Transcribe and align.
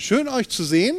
Schön 0.00 0.28
euch 0.28 0.48
zu 0.48 0.62
sehen. 0.62 0.94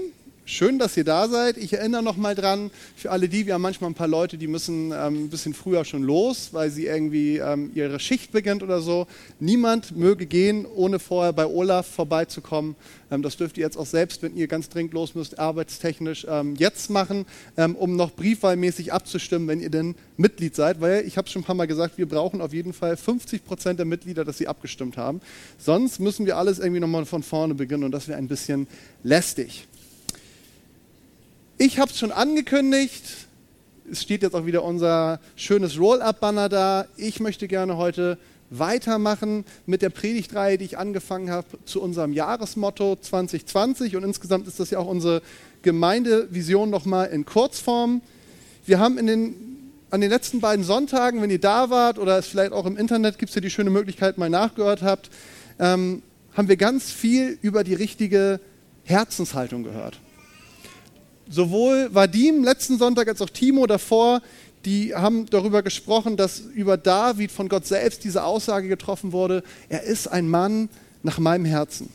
Schön, 0.52 0.80
dass 0.80 0.98
ihr 0.98 1.04
da 1.04 1.28
seid. 1.28 1.58
Ich 1.58 1.74
erinnere 1.74 2.02
noch 2.02 2.18
mal 2.18 2.34
dran, 2.34 2.72
für 2.96 3.12
alle 3.12 3.30
die, 3.30 3.46
wir 3.46 3.54
haben 3.54 3.62
manchmal 3.62 3.92
ein 3.92 3.94
paar 3.94 4.08
Leute, 4.08 4.36
die 4.36 4.48
müssen 4.48 4.92
ähm, 4.92 5.26
ein 5.26 5.30
bisschen 5.30 5.54
früher 5.54 5.86
schon 5.86 6.02
los, 6.02 6.50
weil 6.54 6.72
sie 6.72 6.88
irgendwie 6.88 7.38
ähm, 7.38 7.70
ihre 7.76 8.00
Schicht 8.00 8.32
beginnt 8.32 8.64
oder 8.64 8.82
so. 8.82 9.06
Niemand 9.40 9.96
möge 9.96 10.26
gehen, 10.26 10.66
ohne 10.66 10.98
vorher 10.98 11.34
bei 11.34 11.46
Olaf 11.46 11.86
vorbeizukommen. 11.86 12.76
Ähm, 13.12 13.22
das 13.22 13.38
dürft 13.38 13.60
ihr 13.60 13.64
jetzt 13.64 13.78
auch 13.78 13.86
selbst, 13.86 14.24
wenn 14.24 14.36
ihr 14.36 14.48
ganz 14.48 14.70
dringend 14.70 14.96
los 14.96 15.14
müsst, 15.14 15.38
arbeitstechnisch 15.38 16.26
ähm, 16.28 16.56
jetzt 16.56 16.90
machen, 16.90 17.28
ähm, 17.56 17.76
um 17.76 17.96
noch 17.96 18.10
briefwahlmäßig 18.10 18.92
abzustimmen, 18.92 19.48
wenn 19.48 19.62
ihr 19.62 19.70
denn 19.70 19.94
Mitglied 20.18 20.56
seid. 20.56 20.82
Weil 20.82 21.06
ich 21.06 21.16
habe 21.18 21.28
es 21.28 21.32
schon 21.32 21.44
ein 21.44 21.46
paar 21.46 21.54
Mal 21.54 21.68
gesagt, 21.68 22.00
wir 22.00 22.08
brauchen 22.08 22.42
auf 22.42 22.54
jeden 22.54 22.74
Fall 22.74 22.98
50 22.98 23.46
Prozent 23.46 23.78
der 23.78 23.86
Mitglieder, 23.86 24.26
dass 24.26 24.40
sie 24.40 24.48
abgestimmt 24.48 24.98
haben. 24.98 25.22
Sonst 25.60 26.00
müssen 26.00 26.26
wir 26.26 26.38
alles 26.38 26.58
irgendwie 26.58 26.80
nochmal 26.82 27.06
von 27.06 27.22
vorne 27.22 27.54
beginnen 27.54 27.84
und 27.84 27.92
das 27.92 28.08
wäre 28.08 28.18
ein 28.18 28.28
bisschen 28.28 28.66
lästig. 29.04 29.68
Ich 31.62 31.78
habe 31.78 31.92
es 31.92 32.00
schon 32.00 32.14
angekündigt. 32.14 33.04
Es 33.92 34.02
steht 34.02 34.24
jetzt 34.24 34.34
auch 34.34 34.46
wieder 34.46 34.64
unser 34.64 35.20
schönes 35.36 35.78
Roll-up-Banner 35.78 36.48
da. 36.48 36.86
Ich 36.96 37.20
möchte 37.20 37.50
gerne 37.50 37.76
heute 37.76 38.18
weitermachen 38.50 39.44
mit 39.66 39.82
der 39.82 39.90
Predigtreihe, 39.90 40.58
die 40.58 40.64
ich 40.64 40.78
angefangen 40.78 41.30
habe 41.30 41.48
zu 41.66 41.82
unserem 41.82 42.14
Jahresmotto 42.14 42.96
2020. 42.96 43.98
Und 43.98 44.06
insgesamt 44.06 44.48
ist 44.48 44.62
das 44.62 44.70
ja 44.70 44.80
auch 44.80 44.88
unsere 44.88 45.22
Gemeindevision 45.62 46.70
nochmal 46.70 47.10
in 47.10 47.26
Kurzform. 47.26 48.04
Wir 48.66 48.80
haben 48.80 48.98
in 48.98 49.08
den, 49.08 49.34
an 49.90 50.00
den 50.00 50.12
letzten 50.12 50.40
beiden 50.40 50.64
Sonntagen, 50.64 51.22
wenn 51.22 51.30
ihr 51.30 51.42
da 51.42 51.70
wart 51.70 52.00
oder 52.00 52.18
es 52.18 52.28
vielleicht 52.28 52.54
auch 52.54 52.68
im 52.68 52.78
Internet 52.78 53.18
gibt 53.20 53.32
es 53.32 53.36
ja 53.36 53.42
die 53.42 53.50
schöne 53.50 53.70
Möglichkeit, 53.70 54.18
mal 54.18 54.30
nachgehört 54.30 54.82
habt, 54.82 55.10
ähm, 55.60 56.04
haben 56.38 56.48
wir 56.48 56.56
ganz 56.56 56.90
viel 56.90 57.38
über 57.42 57.66
die 57.66 57.74
richtige 57.74 58.40
Herzenshaltung 58.86 59.66
gehört 59.66 60.00
sowohl 61.30 61.90
Vadim 61.94 62.44
letzten 62.44 62.78
Sonntag 62.78 63.08
als 63.08 63.22
auch 63.22 63.30
Timo 63.30 63.68
davor, 63.68 64.22
die 64.66 64.94
haben 64.94 65.26
darüber 65.28 65.64
gesprochen, 65.64 66.18
dass 66.18 66.40
über 66.40 66.76
David 66.76 67.32
von 67.32 67.48
Gott 67.48 67.66
selbst 67.66 68.04
diese 68.04 68.24
Aussage 68.24 68.68
getroffen 68.68 69.14
wurde, 69.14 69.44
er 69.70 69.84
ist 69.84 70.08
ein 70.08 70.28
Mann 70.28 70.70
nach 71.02 71.20
meinem 71.20 71.46
Herzen. 71.46 71.90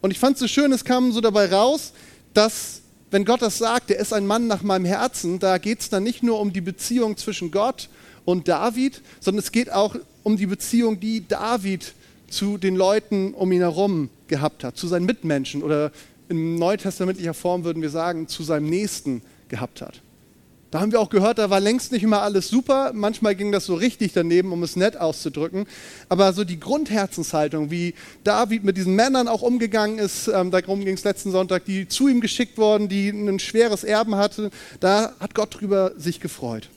Und 0.00 0.10
ich 0.10 0.18
fand 0.18 0.34
es 0.34 0.40
so 0.40 0.48
schön, 0.48 0.72
es 0.72 0.84
kam 0.84 1.12
so 1.12 1.20
dabei 1.20 1.46
raus, 1.46 1.92
dass 2.34 2.82
wenn 3.10 3.24
Gott 3.24 3.42
das 3.42 3.58
sagt, 3.58 3.90
er 3.90 3.98
ist 3.98 4.12
ein 4.12 4.26
Mann 4.26 4.46
nach 4.46 4.62
meinem 4.62 4.84
Herzen, 4.84 5.38
da 5.38 5.58
geht 5.58 5.80
es 5.80 5.88
dann 5.88 6.02
nicht 6.02 6.22
nur 6.22 6.40
um 6.40 6.52
die 6.52 6.60
Beziehung 6.60 7.16
zwischen 7.16 7.50
Gott 7.50 7.88
und 8.24 8.48
David, 8.48 9.00
sondern 9.20 9.42
es 9.42 9.52
geht 9.52 9.72
auch 9.72 9.96
um 10.22 10.36
die 10.36 10.46
Beziehung, 10.46 11.00
die 11.00 11.26
David 11.26 11.94
zu 12.28 12.58
den 12.58 12.76
Leuten 12.76 13.32
um 13.34 13.50
ihn 13.52 13.60
herum 13.60 14.10
gehabt 14.26 14.62
hat, 14.62 14.76
zu 14.76 14.86
seinen 14.86 15.06
Mitmenschen 15.06 15.62
oder 15.62 15.90
in 16.28 16.56
neutestamentlicher 16.56 17.34
Form 17.34 17.64
würden 17.64 17.82
wir 17.82 17.90
sagen, 17.90 18.28
zu 18.28 18.42
seinem 18.42 18.68
Nächsten 18.68 19.22
gehabt 19.48 19.80
hat. 19.80 20.00
Da 20.70 20.80
haben 20.80 20.92
wir 20.92 21.00
auch 21.00 21.08
gehört, 21.08 21.38
da 21.38 21.48
war 21.48 21.60
längst 21.60 21.92
nicht 21.92 22.02
immer 22.02 22.20
alles 22.20 22.48
super. 22.48 22.92
Manchmal 22.92 23.34
ging 23.34 23.52
das 23.52 23.64
so 23.64 23.74
richtig 23.74 24.12
daneben, 24.12 24.52
um 24.52 24.62
es 24.62 24.76
nett 24.76 24.98
auszudrücken. 24.98 25.66
Aber 26.10 26.34
so 26.34 26.44
die 26.44 26.60
Grundherzenshaltung, 26.60 27.70
wie 27.70 27.94
David 28.22 28.64
mit 28.64 28.76
diesen 28.76 28.94
Männern 28.94 29.28
auch 29.28 29.40
umgegangen 29.40 29.98
ist, 29.98 30.28
ähm, 30.28 30.50
darum 30.50 30.84
ging 30.84 30.94
es 30.94 31.04
letzten 31.04 31.30
Sonntag, 31.30 31.64
die 31.64 31.88
zu 31.88 32.08
ihm 32.08 32.20
geschickt 32.20 32.58
wurden, 32.58 32.90
die 32.90 33.08
ein 33.08 33.38
schweres 33.38 33.82
Erben 33.82 34.16
hatten, 34.16 34.50
da 34.80 35.14
hat 35.20 35.34
Gott 35.34 35.58
drüber 35.58 35.92
sich 35.96 36.20
gefreut. 36.20 36.68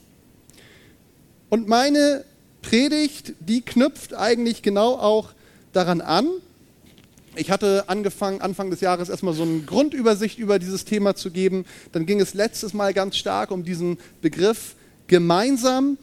Und 1.50 1.68
meine 1.68 2.24
Predigt, 2.62 3.34
die 3.40 3.60
knüpft 3.60 4.14
eigentlich 4.14 4.62
genau 4.62 4.94
auch 4.94 5.32
daran 5.74 6.00
an, 6.00 6.28
ich 7.34 7.50
hatte 7.50 7.88
angefangen, 7.88 8.40
Anfang 8.40 8.70
des 8.70 8.80
Jahres 8.80 9.08
erstmal 9.08 9.34
so 9.34 9.42
eine 9.42 9.60
Grundübersicht 9.60 10.38
über 10.38 10.58
dieses 10.58 10.84
Thema 10.84 11.14
zu 11.14 11.30
geben. 11.30 11.64
Dann 11.92 12.06
ging 12.06 12.20
es 12.20 12.34
letztes 12.34 12.74
Mal 12.74 12.92
ganz 12.92 13.16
stark 13.16 13.50
um 13.50 13.64
diesen 13.64 13.98
Begriff 14.20 14.74
gemeinsam. 15.06 15.96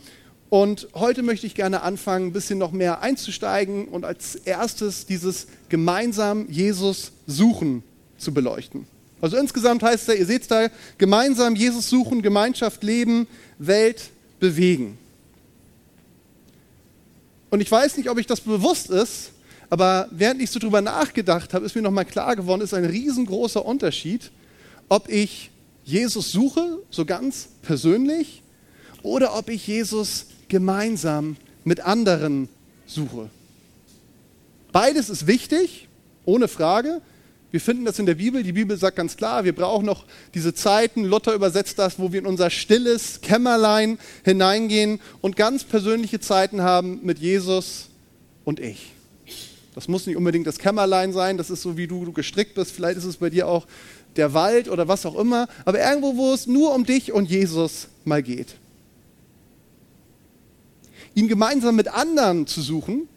Und 0.49 0.87
heute 0.95 1.21
möchte 1.21 1.45
ich 1.45 1.53
gerne 1.53 1.83
anfangen, 1.83 2.27
ein 2.27 2.33
bisschen 2.33 2.57
noch 2.57 2.71
mehr 2.71 3.01
einzusteigen 3.01 3.87
und 3.87 4.03
als 4.03 4.35
erstes 4.35 5.05
dieses 5.05 5.45
gemeinsam 5.69 6.47
Jesus 6.49 7.11
suchen 7.27 7.83
zu 8.17 8.33
beleuchten. 8.33 8.87
Also 9.21 9.37
insgesamt 9.37 9.83
heißt 9.83 10.03
es 10.03 10.07
ja, 10.07 10.13
ihr 10.19 10.25
seht 10.25 10.43
es 10.43 10.47
da, 10.47 10.69
gemeinsam 10.97 11.55
Jesus 11.55 11.89
suchen, 11.89 12.23
Gemeinschaft 12.23 12.83
leben, 12.83 13.27
Welt 13.59 14.09
bewegen. 14.39 14.97
Und 17.51 17.61
ich 17.61 17.69
weiß 17.69 17.97
nicht, 17.97 18.09
ob 18.09 18.17
euch 18.17 18.27
das 18.27 18.41
bewusst 18.41 18.89
ist, 18.89 19.31
aber 19.69 20.07
während 20.11 20.41
ich 20.41 20.49
so 20.49 20.59
drüber 20.59 20.81
nachgedacht 20.81 21.53
habe, 21.53 21.65
ist 21.65 21.75
mir 21.75 21.81
nochmal 21.81 22.05
klar 22.05 22.35
geworden, 22.35 22.61
ist 22.61 22.73
ein 22.73 22.85
riesengroßer 22.85 23.63
Unterschied, 23.63 24.31
ob 24.87 25.09
ich 25.09 25.51
Jesus 25.83 26.31
suche, 26.31 26.79
so 26.89 27.05
ganz 27.05 27.49
persönlich, 27.61 28.41
oder 29.03 29.37
ob 29.37 29.49
ich 29.49 29.65
Jesus 29.67 30.25
gemeinsam 30.47 31.37
mit 31.63 31.81
anderen 31.81 32.49
suche. 32.85 33.29
Beides 34.71 35.09
ist 35.09 35.27
wichtig, 35.27 35.87
ohne 36.25 36.47
Frage. 36.47 37.01
Wir 37.51 37.61
finden 37.61 37.85
das 37.85 37.97
in 37.97 38.05
der 38.05 38.15
Bibel. 38.15 38.43
Die 38.43 38.51
Bibel 38.51 38.77
sagt 38.77 38.97
ganz 38.97 39.17
klar, 39.17 39.43
wir 39.43 39.55
brauchen 39.55 39.85
noch 39.85 40.05
diese 40.35 40.53
Zeiten, 40.53 41.03
Luther 41.03 41.33
übersetzt 41.33 41.79
das, 41.79 41.97
wo 41.97 42.11
wir 42.11 42.19
in 42.19 42.27
unser 42.27 42.51
stilles 42.51 43.21
Kämmerlein 43.21 43.97
hineingehen 44.23 44.99
und 45.21 45.35
ganz 45.35 45.63
persönliche 45.63 46.19
Zeiten 46.19 46.61
haben 46.61 46.99
mit 47.03 47.17
Jesus 47.17 47.89
und 48.45 48.59
ich. 48.59 48.91
Das 49.79 49.87
muss 49.87 50.07
nicht 50.07 50.17
unbedingt 50.17 50.45
das 50.45 50.59
Kämmerlein 50.59 51.13
sein, 51.13 51.37
das 51.37 51.49
ist 51.49 51.61
so, 51.61 51.77
wie 51.77 51.87
du, 51.87 52.03
du 52.03 52.11
gestrickt 52.11 52.55
bist. 52.55 52.73
Vielleicht 52.73 52.97
ist 52.97 53.05
es 53.05 53.15
bei 53.15 53.29
dir 53.29 53.47
auch 53.47 53.65
der 54.17 54.33
Wald 54.33 54.67
oder 54.67 54.89
was 54.89 55.05
auch 55.05 55.15
immer. 55.17 55.47
Aber 55.63 55.79
irgendwo, 55.79 56.17
wo 56.17 56.33
es 56.33 56.47
nur 56.47 56.75
um 56.75 56.85
dich 56.85 57.13
und 57.13 57.29
Jesus 57.29 57.87
mal 58.03 58.21
geht. 58.21 58.55
Ihn 61.15 61.29
gemeinsam 61.29 61.77
mit 61.77 61.87
anderen 61.87 62.45
zu 62.45 62.61
suchen, 62.61 63.07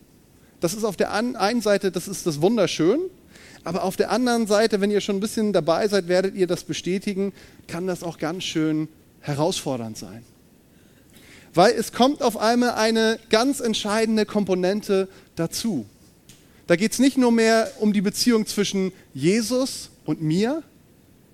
das 0.61 0.73
ist 0.75 0.85
auf 0.85 0.97
der 0.97 1.13
einen 1.13 1.63
Seite, 1.63 1.91
das 1.91 2.07
ist 2.07 2.29
das 2.29 2.41
wunderschön. 2.41 3.01
Aber 3.65 3.83
auf 3.83 3.97
der 3.97 4.13
anderen 4.13 4.47
Seite, 4.47 4.81
wenn 4.81 4.93
ihr 4.93 5.01
schon 5.01 5.17
ein 5.17 5.21
bisschen 5.21 5.53
dabei 5.53 5.89
seid, 5.89 6.07
werdet 6.07 6.37
ihr 6.37 6.47
das 6.47 6.63
bestätigen, 6.63 7.33
kann 7.67 7.89
das 7.89 8.05
auch 8.05 8.19
ganz 8.19 8.45
schön 8.45 8.87
herausfordernd 9.19 9.99
sein. 9.99 10.23
Weil 11.55 11.73
es 11.73 11.93
kommt 11.93 12.23
auf 12.23 12.37
einmal 12.37 12.75
eine 12.75 13.19
ganz 13.31 13.59
entscheidende 13.59 14.27
Komponente 14.27 15.09
dazu. 15.35 15.87
Da 16.67 16.77
geht 16.77 16.93
es 16.93 16.99
nicht 16.99 17.19
nur 17.19 17.33
mehr 17.33 17.71
um 17.81 17.93
die 17.93 18.01
Beziehung 18.01 18.47
zwischen 18.47 18.93
Jesus 19.15 19.91
und 20.05 20.23
mir, 20.23 20.63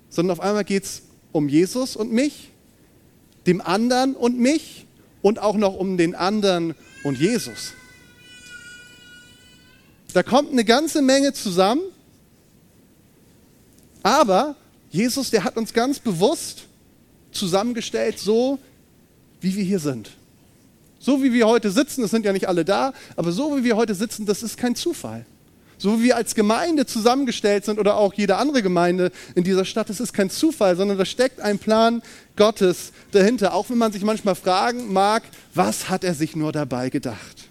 sondern 0.09 0.37
auf 0.37 0.43
einmal 0.43 0.63
geht 0.63 0.83
es 0.83 1.01
um 1.31 1.47
Jesus 1.47 1.95
und 1.95 2.11
mich, 2.11 2.49
dem 3.45 3.61
anderen 3.61 4.15
und 4.15 4.39
mich 4.39 4.85
und 5.21 5.39
auch 5.39 5.55
noch 5.55 5.75
um 5.75 5.97
den 5.97 6.15
anderen 6.15 6.75
und 7.03 7.19
Jesus. 7.19 7.73
Da 10.13 10.23
kommt 10.23 10.51
eine 10.51 10.65
ganze 10.65 11.01
Menge 11.01 11.33
zusammen, 11.33 11.83
aber 14.01 14.55
Jesus, 14.89 15.29
der 15.29 15.43
hat 15.43 15.55
uns 15.55 15.73
ganz 15.73 15.99
bewusst 15.99 16.65
zusammengestellt, 17.31 18.17
so 18.17 18.57
wie 19.39 19.55
wir 19.55 19.63
hier 19.63 19.79
sind. 19.79 20.09
So 20.99 21.23
wie 21.23 21.33
wir 21.33 21.47
heute 21.47 21.71
sitzen, 21.71 22.03
es 22.03 22.11
sind 22.11 22.25
ja 22.25 22.33
nicht 22.33 22.47
alle 22.47 22.65
da, 22.65 22.93
aber 23.15 23.31
so 23.31 23.57
wie 23.57 23.63
wir 23.63 23.77
heute 23.77 23.95
sitzen, 23.95 24.25
das 24.25 24.43
ist 24.43 24.57
kein 24.57 24.75
Zufall. 24.75 25.25
So 25.77 25.99
wie 25.99 26.03
wir 26.03 26.17
als 26.17 26.35
Gemeinde 26.35 26.85
zusammengestellt 26.85 27.63
sind 27.63 27.79
oder 27.79 27.95
auch 27.95 28.13
jede 28.13 28.35
andere 28.35 28.61
Gemeinde 28.61 29.11
in 29.33 29.45
dieser 29.45 29.63
Stadt, 29.63 29.89
das 29.89 30.01
ist 30.01 30.11
kein 30.11 30.29
Zufall, 30.29 30.75
sondern 30.75 30.97
da 30.97 31.05
steckt 31.05 31.39
ein 31.39 31.57
Plan 31.57 32.01
Gottes 32.35 32.91
dahinter. 33.13 33.53
Auch 33.53 33.69
wenn 33.69 33.77
man 33.77 33.93
sich 33.93 34.03
manchmal 34.03 34.35
fragen 34.35 34.91
mag, 34.91 35.23
was 35.53 35.89
hat 35.89 36.03
er 36.03 36.13
sich 36.13 36.35
nur 36.35 36.51
dabei 36.51 36.89
gedacht? 36.89 37.47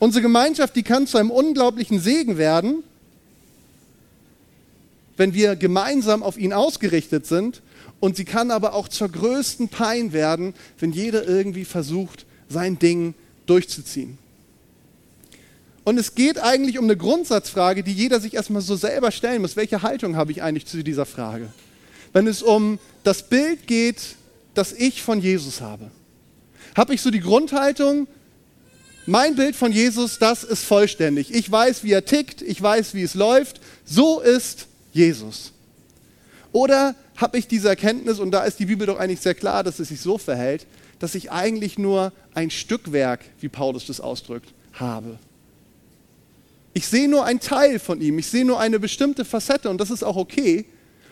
Unsere 0.00 0.22
Gemeinschaft, 0.22 0.74
die 0.74 0.82
kann 0.82 1.06
zu 1.06 1.16
einem 1.16 1.30
unglaublichen 1.30 2.00
Segen 2.00 2.38
werden, 2.38 2.82
wenn 5.16 5.34
wir 5.34 5.56
gemeinsam 5.56 6.22
auf 6.22 6.36
ihn 6.38 6.52
ausgerichtet 6.52 7.26
sind 7.26 7.62
und 8.00 8.16
sie 8.16 8.24
kann 8.24 8.50
aber 8.50 8.74
auch 8.74 8.88
zur 8.88 9.08
größten 9.08 9.68
Pein 9.68 10.12
werden, 10.12 10.54
wenn 10.78 10.92
jeder 10.92 11.26
irgendwie 11.26 11.64
versucht, 11.64 12.26
sein 12.48 12.78
Ding 12.78 13.14
durchzuziehen. 13.46 14.18
Und 15.84 15.98
es 15.98 16.14
geht 16.14 16.40
eigentlich 16.40 16.78
um 16.78 16.84
eine 16.84 16.96
Grundsatzfrage, 16.96 17.84
die 17.84 17.92
jeder 17.92 18.20
sich 18.20 18.34
erstmal 18.34 18.60
so 18.60 18.74
selber 18.74 19.12
stellen 19.12 19.40
muss. 19.40 19.56
Welche 19.56 19.82
Haltung 19.82 20.16
habe 20.16 20.32
ich 20.32 20.42
eigentlich 20.42 20.66
zu 20.66 20.82
dieser 20.82 21.06
Frage? 21.06 21.48
Wenn 22.12 22.26
es 22.26 22.42
um 22.42 22.80
das 23.04 23.28
Bild 23.28 23.66
geht, 23.68 24.16
das 24.54 24.72
ich 24.72 25.02
von 25.02 25.20
Jesus 25.20 25.60
habe. 25.60 25.90
Habe 26.76 26.94
ich 26.94 27.02
so 27.02 27.10
die 27.10 27.20
Grundhaltung, 27.20 28.08
mein 29.06 29.36
Bild 29.36 29.54
von 29.54 29.70
Jesus, 29.70 30.18
das 30.18 30.42
ist 30.42 30.64
vollständig. 30.64 31.32
Ich 31.32 31.50
weiß, 31.50 31.84
wie 31.84 31.92
er 31.92 32.04
tickt, 32.04 32.42
ich 32.42 32.60
weiß, 32.60 32.94
wie 32.94 33.02
es 33.02 33.14
läuft. 33.14 33.60
So 33.84 34.20
ist 34.20 34.66
Jesus. 34.96 35.52
Oder 36.52 36.94
habe 37.16 37.38
ich 37.38 37.46
diese 37.46 37.68
Erkenntnis, 37.68 38.18
und 38.18 38.30
da 38.30 38.44
ist 38.44 38.58
die 38.58 38.66
Bibel 38.66 38.86
doch 38.86 38.98
eigentlich 38.98 39.20
sehr 39.20 39.34
klar, 39.34 39.62
dass 39.62 39.78
es 39.78 39.88
sich 39.88 40.00
so 40.00 40.16
verhält, 40.16 40.66
dass 40.98 41.14
ich 41.14 41.30
eigentlich 41.30 41.78
nur 41.78 42.12
ein 42.34 42.50
Stückwerk, 42.50 43.20
wie 43.40 43.48
Paulus 43.48 43.86
das 43.86 44.00
ausdrückt, 44.00 44.54
habe. 44.72 45.18
Ich 46.72 46.88
sehe 46.88 47.08
nur 47.08 47.24
einen 47.24 47.40
Teil 47.40 47.78
von 47.78 48.00
ihm, 48.00 48.18
ich 48.18 48.26
sehe 48.26 48.44
nur 48.44 48.58
eine 48.58 48.80
bestimmte 48.80 49.24
Facette 49.24 49.68
und 49.70 49.78
das 49.80 49.90
ist 49.90 50.02
auch 50.02 50.16
okay, 50.16 50.66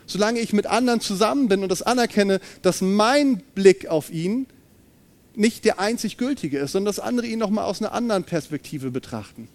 solange 0.07 0.41
ich 0.41 0.53
mit 0.53 0.67
anderen 0.67 1.01
zusammen 1.01 1.49
bin 1.49 1.63
und 1.63 1.71
das 1.71 1.83
anerkenne, 1.83 2.41
dass 2.63 2.81
mein 2.81 3.39
Blick 3.55 3.87
auf 3.89 4.11
ihn 4.11 4.47
nicht 5.35 5.65
der 5.65 5.79
einzig 5.79 6.17
gültige 6.17 6.59
ist, 6.59 6.73
sondern 6.73 6.95
dass 6.95 7.01
andere 7.01 7.27
ihn 7.27 7.39
nochmal 7.39 7.65
aus 7.65 7.81
einer 7.81 7.93
anderen 7.93 8.25
Perspektive 8.25 8.91
betrachten. 8.91 9.49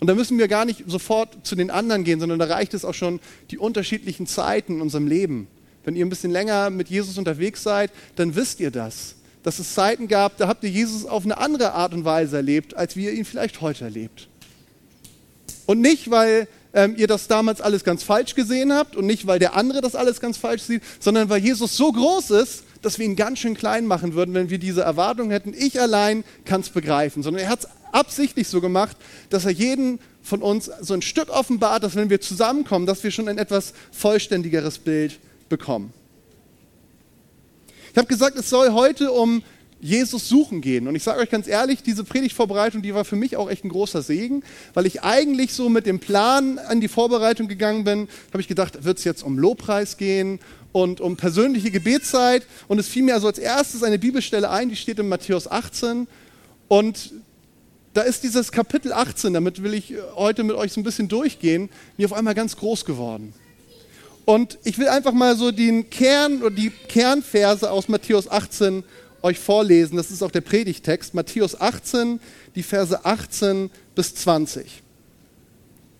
Und 0.00 0.06
da 0.06 0.14
müssen 0.14 0.38
wir 0.38 0.48
gar 0.48 0.64
nicht 0.64 0.84
sofort 0.86 1.46
zu 1.46 1.54
den 1.54 1.70
anderen 1.70 2.04
gehen, 2.04 2.20
sondern 2.20 2.38
da 2.38 2.46
reicht 2.46 2.72
es 2.72 2.86
auch 2.86 2.94
schon 2.94 3.20
die 3.50 3.58
unterschiedlichen 3.58 4.26
Zeiten 4.26 4.76
in 4.76 4.80
unserem 4.80 5.06
Leben. 5.06 5.46
Wenn 5.84 5.94
ihr 5.94 6.04
ein 6.04 6.08
bisschen 6.08 6.30
länger 6.30 6.70
mit 6.70 6.88
Jesus 6.88 7.18
unterwegs 7.18 7.62
seid, 7.62 7.90
dann 8.16 8.34
wisst 8.34 8.60
ihr 8.60 8.70
das. 8.70 9.16
Dass 9.42 9.58
es 9.58 9.74
Zeiten 9.74 10.08
gab, 10.08 10.38
da 10.38 10.48
habt 10.48 10.64
ihr 10.64 10.70
Jesus 10.70 11.04
auf 11.04 11.24
eine 11.24 11.38
andere 11.38 11.72
Art 11.72 11.92
und 11.92 12.04
Weise 12.04 12.36
erlebt, 12.36 12.76
als 12.76 12.96
wie 12.96 13.04
ihr 13.04 13.12
ihn 13.12 13.24
vielleicht 13.24 13.60
heute 13.60 13.84
erlebt. 13.84 14.28
Und 15.66 15.80
nicht, 15.80 16.10
weil 16.10 16.48
ähm, 16.72 16.94
ihr 16.96 17.06
das 17.06 17.28
damals 17.28 17.60
alles 17.60 17.84
ganz 17.84 18.02
falsch 18.02 18.34
gesehen 18.34 18.72
habt 18.72 18.96
und 18.96 19.06
nicht, 19.06 19.26
weil 19.26 19.38
der 19.38 19.54
andere 19.54 19.80
das 19.80 19.94
alles 19.94 20.20
ganz 20.20 20.36
falsch 20.36 20.62
sieht, 20.62 20.82
sondern 20.98 21.28
weil 21.28 21.42
Jesus 21.42 21.76
so 21.76 21.92
groß 21.92 22.30
ist, 22.30 22.64
dass 22.82 22.98
wir 22.98 23.06
ihn 23.06 23.16
ganz 23.16 23.38
schön 23.38 23.54
klein 23.54 23.86
machen 23.86 24.14
würden, 24.14 24.34
wenn 24.34 24.50
wir 24.50 24.58
diese 24.58 24.82
Erwartung 24.82 25.30
hätten, 25.30 25.54
ich 25.56 25.80
allein 25.80 26.24
kann 26.44 26.62
es 26.62 26.70
begreifen, 26.70 27.22
sondern 27.22 27.44
er 27.44 27.50
hat 27.50 27.60
es 27.60 27.68
absichtlich 27.92 28.48
so 28.48 28.60
gemacht, 28.60 28.96
dass 29.30 29.44
er 29.44 29.50
jeden 29.50 29.98
von 30.22 30.42
uns 30.42 30.70
so 30.80 30.94
ein 30.94 31.02
Stück 31.02 31.30
offenbart, 31.30 31.82
dass 31.82 31.94
wenn 31.94 32.10
wir 32.10 32.20
zusammenkommen, 32.20 32.86
dass 32.86 33.02
wir 33.02 33.10
schon 33.10 33.28
ein 33.28 33.38
etwas 33.38 33.72
vollständigeres 33.92 34.78
Bild 34.78 35.18
bekommen. 35.48 35.92
Ich 37.92 37.96
habe 37.96 38.06
gesagt, 38.06 38.38
es 38.38 38.48
soll 38.48 38.72
heute 38.72 39.10
um 39.10 39.42
Jesus 39.80 40.28
suchen 40.28 40.60
gehen. 40.60 40.86
Und 40.86 40.94
ich 40.94 41.02
sage 41.02 41.20
euch 41.20 41.30
ganz 41.30 41.48
ehrlich, 41.48 41.82
diese 41.82 42.04
Predigtvorbereitung, 42.04 42.82
die 42.82 42.94
war 42.94 43.04
für 43.04 43.16
mich 43.16 43.36
auch 43.36 43.50
echt 43.50 43.64
ein 43.64 43.70
großer 43.70 44.02
Segen, 44.02 44.42
weil 44.74 44.86
ich 44.86 45.02
eigentlich 45.02 45.54
so 45.54 45.68
mit 45.68 45.86
dem 45.86 45.98
Plan 45.98 46.58
an 46.58 46.80
die 46.80 46.88
Vorbereitung 46.88 47.48
gegangen 47.48 47.84
bin, 47.84 48.08
habe 48.32 48.40
ich 48.40 48.48
gedacht, 48.48 48.84
wird 48.84 48.98
es 48.98 49.04
jetzt 49.04 49.22
um 49.22 49.38
Lobpreis 49.38 49.96
gehen 49.96 50.38
und 50.72 51.00
um 51.00 51.16
persönliche 51.16 51.70
Gebetszeit. 51.70 52.46
Und 52.68 52.78
es 52.78 52.88
fiel 52.88 53.02
mir 53.02 53.14
also 53.14 53.26
als 53.26 53.38
erstes 53.38 53.82
eine 53.82 53.98
Bibelstelle 53.98 54.50
ein, 54.50 54.68
die 54.68 54.76
steht 54.76 54.98
in 54.98 55.08
Matthäus 55.08 55.50
18. 55.50 56.06
Und 56.68 57.12
da 57.92 58.02
ist 58.02 58.22
dieses 58.22 58.52
Kapitel 58.52 58.92
18, 58.92 59.34
damit 59.34 59.62
will 59.62 59.74
ich 59.74 59.94
heute 60.14 60.44
mit 60.44 60.56
euch 60.56 60.72
so 60.72 60.80
ein 60.80 60.84
bisschen 60.84 61.08
durchgehen, 61.08 61.68
mir 61.96 62.06
auf 62.06 62.12
einmal 62.12 62.34
ganz 62.34 62.56
groß 62.56 62.84
geworden. 62.84 63.34
Und 64.24 64.58
ich 64.62 64.78
will 64.78 64.88
einfach 64.88 65.12
mal 65.12 65.36
so 65.36 65.50
den 65.50 65.90
Kern 65.90 66.42
oder 66.42 66.54
die 66.54 66.70
Kernverse 66.70 67.70
aus 67.70 67.88
Matthäus 67.88 68.30
18 68.30 68.84
euch 69.22 69.38
vorlesen. 69.38 69.96
Das 69.96 70.10
ist 70.10 70.22
auch 70.22 70.30
der 70.30 70.40
Predigtext, 70.40 71.14
Matthäus 71.14 71.60
18, 71.60 72.20
die 72.54 72.62
Verse 72.62 73.04
18 73.04 73.70
bis 73.94 74.14
20. 74.14 74.82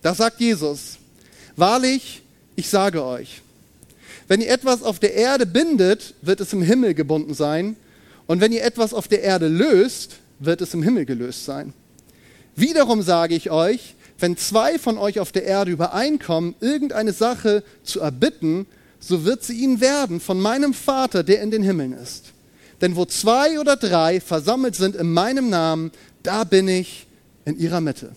Da 0.01 0.15
sagt 0.15 0.39
Jesus, 0.39 0.97
wahrlich, 1.55 2.23
ich 2.55 2.69
sage 2.69 3.03
euch, 3.03 3.41
wenn 4.27 4.39
ihr 4.39 4.49
etwas 4.49 4.81
auf 4.81 4.99
der 4.99 5.13
Erde 5.13 5.45
bindet, 5.45 6.13
wird 6.21 6.39
es 6.39 6.53
im 6.53 6.61
Himmel 6.61 6.93
gebunden 6.93 7.33
sein. 7.33 7.75
Und 8.27 8.39
wenn 8.39 8.53
ihr 8.53 8.63
etwas 8.63 8.93
auf 8.93 9.09
der 9.09 9.23
Erde 9.23 9.49
löst, 9.49 10.19
wird 10.39 10.61
es 10.61 10.73
im 10.73 10.83
Himmel 10.83 11.05
gelöst 11.05 11.43
sein. 11.43 11.73
Wiederum 12.55 13.01
sage 13.01 13.35
ich 13.35 13.49
euch, 13.51 13.95
wenn 14.19 14.37
zwei 14.37 14.77
von 14.77 14.97
euch 14.97 15.19
auf 15.19 15.31
der 15.31 15.43
Erde 15.43 15.71
übereinkommen, 15.71 16.55
irgendeine 16.59 17.13
Sache 17.13 17.63
zu 17.83 17.99
erbitten, 17.99 18.67
so 18.99 19.25
wird 19.25 19.43
sie 19.43 19.55
ihnen 19.55 19.81
werden 19.81 20.19
von 20.19 20.39
meinem 20.39 20.73
Vater, 20.73 21.23
der 21.23 21.41
in 21.41 21.51
den 21.51 21.63
Himmeln 21.63 21.93
ist. 21.93 22.33
Denn 22.81 22.95
wo 22.95 23.05
zwei 23.05 23.59
oder 23.59 23.75
drei 23.75 24.19
versammelt 24.19 24.75
sind 24.75 24.95
in 24.95 25.11
meinem 25.11 25.49
Namen, 25.49 25.91
da 26.23 26.43
bin 26.43 26.67
ich 26.67 27.07
in 27.45 27.57
ihrer 27.57 27.81
Mitte. 27.81 28.11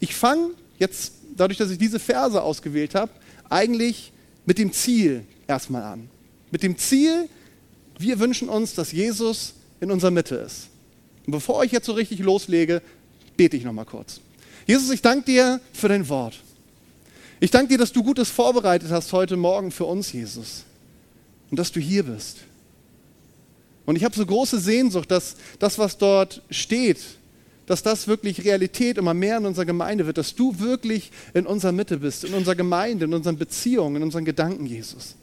Ich 0.00 0.14
fange 0.14 0.50
jetzt, 0.78 1.12
dadurch, 1.36 1.58
dass 1.58 1.70
ich 1.70 1.78
diese 1.78 1.98
Verse 1.98 2.40
ausgewählt 2.40 2.94
habe, 2.94 3.12
eigentlich 3.50 4.12
mit 4.46 4.58
dem 4.58 4.72
Ziel 4.72 5.24
erstmal 5.46 5.82
an. 5.82 6.08
Mit 6.50 6.62
dem 6.62 6.78
Ziel, 6.78 7.28
wir 7.98 8.18
wünschen 8.18 8.48
uns, 8.48 8.74
dass 8.74 8.92
Jesus 8.92 9.54
in 9.80 9.90
unserer 9.90 10.10
Mitte 10.10 10.36
ist. 10.36 10.68
Und 11.28 11.32
bevor 11.32 11.62
ich 11.62 11.72
jetzt 11.72 11.84
so 11.84 11.92
richtig 11.92 12.20
loslege, 12.20 12.80
bete 13.36 13.54
ich 13.54 13.62
nochmal 13.62 13.84
kurz. 13.84 14.22
Jesus, 14.66 14.88
ich 14.88 15.02
danke 15.02 15.26
dir 15.26 15.60
für 15.74 15.86
dein 15.86 16.08
Wort. 16.08 16.40
Ich 17.38 17.50
danke 17.50 17.68
dir, 17.68 17.76
dass 17.76 17.92
du 17.92 18.02
Gutes 18.02 18.30
vorbereitet 18.30 18.90
hast 18.90 19.12
heute 19.12 19.36
Morgen 19.36 19.70
für 19.70 19.84
uns, 19.84 20.10
Jesus. 20.10 20.64
Und 21.50 21.58
dass 21.58 21.70
du 21.70 21.80
hier 21.80 22.04
bist. 22.04 22.38
Und 23.84 23.96
ich 23.96 24.04
habe 24.04 24.16
so 24.16 24.24
große 24.24 24.58
Sehnsucht, 24.58 25.10
dass 25.10 25.36
das, 25.58 25.78
was 25.78 25.98
dort 25.98 26.40
steht, 26.48 27.00
dass 27.66 27.82
das 27.82 28.08
wirklich 28.08 28.42
Realität 28.46 28.96
immer 28.96 29.12
mehr 29.12 29.36
in 29.36 29.44
unserer 29.44 29.66
Gemeinde 29.66 30.06
wird, 30.06 30.16
dass 30.16 30.34
du 30.34 30.58
wirklich 30.58 31.12
in 31.34 31.44
unserer 31.44 31.72
Mitte 31.72 31.98
bist, 31.98 32.24
in 32.24 32.32
unserer 32.32 32.54
Gemeinde, 32.54 33.04
in 33.04 33.12
unseren 33.12 33.36
Beziehungen, 33.36 33.96
in 33.96 34.02
unseren 34.02 34.24
Gedanken, 34.24 34.64
Jesus. 34.64 35.14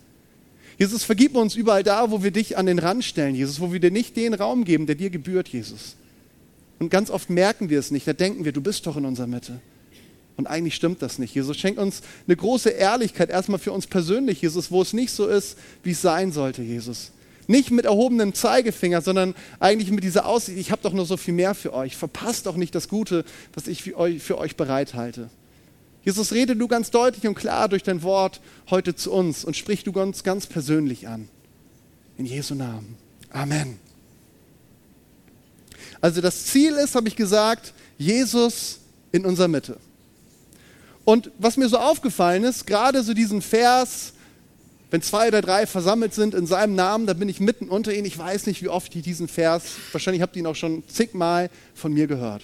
Jesus, 0.77 1.03
vergib 1.03 1.35
uns 1.35 1.55
überall 1.55 1.83
da, 1.83 2.11
wo 2.11 2.23
wir 2.23 2.31
dich 2.31 2.57
an 2.57 2.65
den 2.65 2.79
Rand 2.79 3.03
stellen, 3.03 3.35
Jesus, 3.35 3.59
wo 3.59 3.71
wir 3.71 3.79
dir 3.79 3.91
nicht 3.91 4.17
den 4.17 4.33
Raum 4.33 4.65
geben, 4.65 4.85
der 4.85 4.95
dir 4.95 5.09
gebührt, 5.09 5.47
Jesus. 5.47 5.95
Und 6.79 6.89
ganz 6.89 7.09
oft 7.09 7.29
merken 7.29 7.69
wir 7.69 7.79
es 7.79 7.91
nicht, 7.91 8.07
da 8.07 8.13
denken 8.13 8.43
wir, 8.43 8.51
du 8.51 8.61
bist 8.61 8.85
doch 8.85 8.97
in 8.97 9.05
unserer 9.05 9.27
Mitte. 9.27 9.61
Und 10.37 10.47
eigentlich 10.47 10.75
stimmt 10.75 11.01
das 11.01 11.17
nicht. 11.17 11.33
Jesus 11.33 11.55
schenkt 11.55 11.79
uns 11.79 12.01
eine 12.27 12.35
große 12.35 12.69
Ehrlichkeit, 12.69 13.29
erstmal 13.29 13.59
für 13.59 13.71
uns 13.71 13.87
persönlich, 13.87 14.41
Jesus, 14.41 14.69
wo 14.69 14.81
es 14.81 14.91
nicht 14.91 15.11
so 15.11 15.27
ist, 15.27 15.57
wie 15.83 15.91
es 15.91 16.01
sein 16.01 16.33
sollte, 16.33 16.61
Jesus. 16.61 17.11
Nicht 17.47 17.71
mit 17.71 17.85
erhobenem 17.85 18.33
Zeigefinger, 18.33 19.01
sondern 19.01 19.33
eigentlich 19.61 19.91
mit 19.91 20.03
dieser 20.03 20.25
Aussicht, 20.25 20.57
ich 20.57 20.71
habe 20.71 20.81
doch 20.81 20.91
noch 20.91 21.05
so 21.05 21.15
viel 21.15 21.33
mehr 21.33 21.55
für 21.55 21.73
euch. 21.73 21.95
Verpasst 21.95 22.47
doch 22.47 22.57
nicht 22.57 22.75
das 22.75 22.89
Gute, 22.89 23.23
was 23.53 23.67
ich 23.67 23.83
für 23.83 24.37
euch 24.37 24.55
bereithalte. 24.57 25.29
Jesus, 26.05 26.31
rede 26.31 26.55
du 26.55 26.67
ganz 26.67 26.91
deutlich 26.91 27.27
und 27.27 27.33
klar 27.33 27.67
durch 27.67 27.81
dein 27.81 28.03
Wort 28.03 28.39
heute 28.69 28.95
zu 28.95 29.11
uns 29.11 29.43
und 29.43 29.57
sprich 29.57 29.83
du 29.83 29.91
uns 29.91 30.23
ganz 30.23 30.45
persönlich 30.45 31.07
an. 31.07 31.27
In 32.17 32.27
Jesu 32.27 32.53
Namen. 32.53 32.95
Amen. 33.31 33.79
Also 35.99 36.21
das 36.21 36.45
Ziel 36.45 36.73
ist, 36.75 36.93
habe 36.93 37.07
ich 37.07 37.15
gesagt, 37.15 37.73
Jesus 37.97 38.79
in 39.11 39.25
unserer 39.25 39.47
Mitte. 39.47 39.77
Und 41.05 41.31
was 41.39 41.57
mir 41.57 41.69
so 41.69 41.77
aufgefallen 41.77 42.43
ist, 42.43 42.67
gerade 42.67 43.01
so 43.01 43.15
diesen 43.15 43.41
Vers, 43.41 44.13
wenn 44.91 45.01
zwei 45.01 45.29
oder 45.29 45.41
drei 45.41 45.65
versammelt 45.65 46.13
sind 46.13 46.35
in 46.35 46.45
seinem 46.45 46.75
Namen, 46.75 47.07
dann 47.07 47.17
bin 47.17 47.29
ich 47.29 47.39
mitten 47.39 47.67
unter 47.67 47.93
ihnen. 47.93 48.05
Ich 48.05 48.17
weiß 48.17 48.45
nicht, 48.45 48.61
wie 48.61 48.69
oft 48.69 48.95
ich 48.95 49.01
diesen 49.01 49.27
Vers, 49.27 49.63
wahrscheinlich 49.91 50.21
habt 50.21 50.35
ihr 50.35 50.41
ihn 50.41 50.47
auch 50.47 50.55
schon 50.55 50.87
zigmal 50.87 51.49
von 51.73 51.93
mir 51.93 52.05
gehört. 52.05 52.43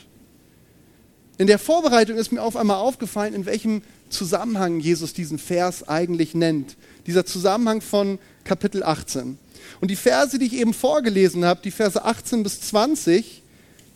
In 1.42 1.48
der 1.48 1.58
Vorbereitung 1.58 2.18
ist 2.18 2.32
mir 2.32 2.44
auf 2.44 2.56
einmal 2.56 2.78
aufgefallen, 2.78 3.34
in 3.34 3.48
welchem 3.48 3.82
Zusammenhang 4.10 4.80
Jesus 4.80 5.16
diesen 5.16 5.40
Vers 5.40 5.88
eigentlich 5.88 6.36
nennt. 6.36 6.78
Dieser 7.08 7.26
Zusammenhang 7.26 7.82
von 7.82 8.20
Kapitel 8.44 8.84
18. 8.84 9.40
Und 9.80 9.90
die 9.90 9.96
Verse, 9.96 10.38
die 10.38 10.46
ich 10.46 10.54
eben 10.54 10.76
vorgelesen 10.76 11.44
habe, 11.44 11.60
die 11.64 11.72
Verse 11.72 12.06
18 12.06 12.44
bis 12.44 12.62
20, 12.62 13.42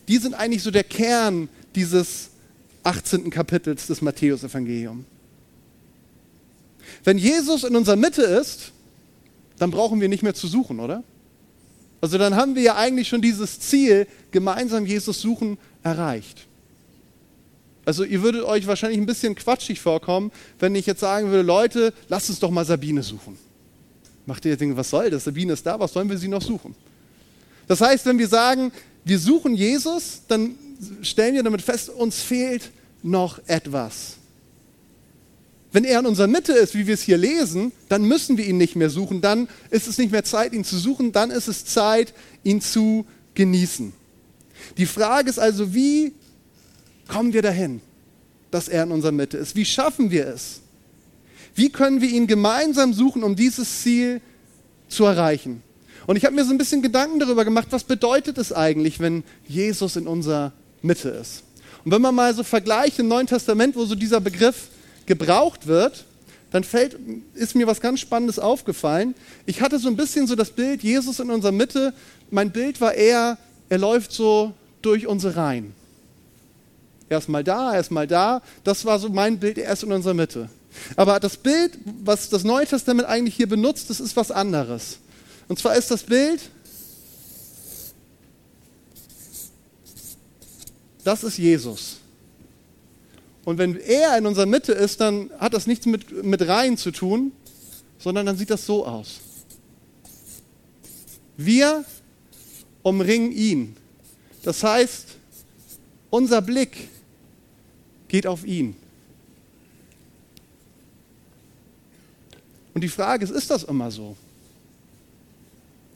die 0.07 0.17
sind 0.17 0.33
eigentlich 0.33 0.63
so 0.63 0.71
der 0.71 0.85
Kern 0.85 1.47
dieses 1.75 2.29
18. 2.81 3.29
Kapitels 3.29 3.85
des 3.85 4.01
Matthäusevangeliums. 4.01 5.05
Wenn 7.03 7.19
Jesus 7.19 7.63
in 7.63 7.75
unserer 7.75 7.95
Mitte 7.95 8.23
ist, 8.23 8.71
dann 9.59 9.69
brauchen 9.69 10.01
wir 10.01 10.09
nicht 10.09 10.23
mehr 10.23 10.33
zu 10.33 10.47
suchen, 10.47 10.79
oder? 10.79 11.03
Also 12.01 12.17
dann 12.17 12.35
haben 12.35 12.55
wir 12.55 12.63
ja 12.63 12.75
eigentlich 12.75 13.07
schon 13.07 13.21
dieses 13.21 13.59
Ziel, 13.59 14.07
gemeinsam 14.31 14.87
Jesus 14.87 15.21
suchen, 15.21 15.59
erreicht. 15.83 16.47
Also 17.85 18.03
ihr 18.03 18.23
würdet 18.23 18.43
euch 18.43 18.65
wahrscheinlich 18.67 18.99
ein 18.99 19.05
bisschen 19.05 19.35
quatschig 19.35 19.79
vorkommen, 19.79 20.31
wenn 20.59 20.73
ich 20.75 20.85
jetzt 20.85 20.99
sagen 20.99 21.29
würde, 21.29 21.43
Leute, 21.43 21.93
lasst 22.09 22.29
uns 22.29 22.39
doch 22.39 22.49
mal 22.49 22.65
Sabine 22.65 23.03
suchen. 23.03 23.37
Macht 24.25 24.43
ihr 24.45 24.51
jetzt 24.51 24.61
denken, 24.61 24.75
was 24.75 24.89
soll 24.89 25.11
das? 25.11 25.23
Sabine 25.23 25.53
ist 25.53 25.65
da, 25.65 25.79
was 25.79 25.93
sollen 25.93 26.09
wir 26.09 26.17
sie 26.17 26.27
noch 26.27 26.41
suchen? 26.41 26.75
Das 27.67 27.81
heißt, 27.81 28.05
wenn 28.07 28.17
wir 28.17 28.27
sagen, 28.27 28.71
wir 29.03 29.19
suchen 29.19 29.53
Jesus, 29.53 30.21
dann 30.27 30.55
stellen 31.03 31.35
wir 31.35 31.43
damit 31.43 31.61
fest, 31.61 31.89
uns 31.89 32.21
fehlt 32.21 32.71
noch 33.03 33.39
etwas. 33.45 34.15
Wenn 35.71 35.83
er 35.83 35.99
in 35.99 36.05
unserer 36.05 36.27
Mitte 36.27 36.53
ist, 36.53 36.73
wie 36.73 36.87
wir 36.87 36.93
es 36.93 37.01
hier 37.01 37.17
lesen, 37.17 37.71
dann 37.89 38.03
müssen 38.03 38.37
wir 38.37 38.45
ihn 38.45 38.57
nicht 38.57 38.75
mehr 38.75 38.89
suchen. 38.89 39.21
Dann 39.21 39.47
ist 39.69 39.87
es 39.87 39.97
nicht 39.97 40.11
mehr 40.11 40.23
Zeit, 40.23 40.53
ihn 40.53 40.63
zu 40.63 40.77
suchen. 40.77 41.11
Dann 41.11 41.31
ist 41.31 41.47
es 41.47 41.65
Zeit, 41.65 42.13
ihn 42.43 42.61
zu 42.61 43.05
genießen. 43.33 43.91
Die 44.77 44.85
Frage 44.85 45.29
ist 45.29 45.37
also, 45.37 45.73
wie 45.73 46.13
kommen 47.07 47.33
wir 47.33 47.41
dahin, 47.41 47.81
dass 48.51 48.67
er 48.67 48.83
in 48.83 48.91
unserer 48.91 49.11
Mitte 49.11 49.37
ist? 49.37 49.55
Wie 49.55 49.65
schaffen 49.65 50.11
wir 50.11 50.27
es? 50.27 50.61
Wie 51.55 51.69
können 51.69 52.01
wir 52.01 52.09
ihn 52.09 52.27
gemeinsam 52.27 52.93
suchen, 52.93 53.23
um 53.23 53.35
dieses 53.35 53.81
Ziel 53.81 54.21
zu 54.89 55.05
erreichen? 55.05 55.63
Und 56.05 56.17
ich 56.17 56.25
habe 56.25 56.35
mir 56.35 56.45
so 56.45 56.51
ein 56.51 56.57
bisschen 56.57 56.81
Gedanken 56.81 57.19
darüber 57.19 57.45
gemacht, 57.45 57.67
was 57.71 57.83
bedeutet 57.83 58.37
es 58.37 58.53
eigentlich, 58.53 58.99
wenn 58.99 59.23
Jesus 59.47 59.95
in 59.95 60.07
unserer 60.07 60.51
Mitte 60.81 61.09
ist? 61.09 61.43
Und 61.83 61.91
wenn 61.91 62.01
man 62.01 62.13
mal 62.13 62.33
so 62.33 62.43
vergleicht 62.43 62.99
im 62.99 63.07
Neuen 63.07 63.27
Testament, 63.27 63.75
wo 63.75 63.85
so 63.85 63.95
dieser 63.95 64.19
Begriff 64.19 64.67
gebraucht 65.05 65.67
wird, 65.67 66.05
dann 66.51 66.63
fällt, 66.63 66.97
ist 67.33 67.55
mir 67.55 67.67
was 67.67 67.81
ganz 67.81 67.99
Spannendes 67.99 68.39
aufgefallen. 68.39 69.13
Ich 69.45 69.61
hatte 69.61 69.79
so 69.79 69.87
ein 69.87 69.95
bisschen 69.95 70.27
so 70.27 70.35
das 70.35 70.51
Bild, 70.51 70.83
Jesus 70.83 71.19
in 71.19 71.29
unserer 71.29 71.51
Mitte. 71.51 71.93
Mein 72.31 72.51
Bild 72.51 72.81
war 72.81 72.93
eher, 72.93 73.37
er 73.69 73.77
läuft 73.77 74.11
so 74.11 74.53
durch 74.81 75.07
unsere 75.07 75.35
Reihen. 75.35 75.73
Er 77.09 77.19
ist 77.19 77.29
mal 77.29 77.43
da, 77.43 77.73
er 77.73 77.79
ist 77.79 77.91
mal 77.91 78.07
da. 78.07 78.41
Das 78.63 78.85
war 78.85 78.99
so 78.99 79.09
mein 79.09 79.39
Bild, 79.39 79.57
er 79.57 79.71
ist 79.71 79.83
in 79.83 79.91
unserer 79.91 80.13
Mitte. 80.13 80.49
Aber 80.95 81.19
das 81.19 81.37
Bild, 81.37 81.77
was 82.03 82.29
das 82.29 82.43
Neue 82.43 82.65
Testament 82.65 83.07
eigentlich 83.07 83.35
hier 83.35 83.47
benutzt, 83.47 83.89
das 83.89 83.99
ist 83.99 84.15
was 84.15 84.31
anderes. 84.31 84.99
Und 85.47 85.59
zwar 85.59 85.75
ist 85.75 85.91
das 85.91 86.03
Bild, 86.03 86.41
das 91.03 91.23
ist 91.23 91.37
Jesus. 91.37 91.97
Und 93.45 93.59
wenn 93.59 93.77
er 93.77 94.17
in 94.17 94.25
unserer 94.25 94.47
Mitte 94.47 94.71
ist, 94.73 94.99
dann 95.01 95.29
hat 95.39 95.53
das 95.53 95.67
nichts 95.67 95.85
mit, 95.85 96.23
mit 96.23 96.41
Reihen 96.47 96.77
zu 96.77 96.91
tun, 96.91 97.31
sondern 97.99 98.25
dann 98.25 98.37
sieht 98.37 98.49
das 98.49 98.65
so 98.65 98.85
aus. 98.85 99.19
Wir 101.37 101.85
umringen 102.81 103.31
ihn. 103.31 103.77
Das 104.43 104.63
heißt, 104.63 105.05
unser 106.09 106.41
Blick 106.41 106.89
geht 108.07 108.27
auf 108.27 108.45
ihn. 108.45 108.75
Und 112.73 112.81
die 112.81 112.89
Frage 112.89 113.23
ist, 113.23 113.31
ist 113.31 113.49
das 113.49 113.63
immer 113.63 113.89
so? 113.89 114.15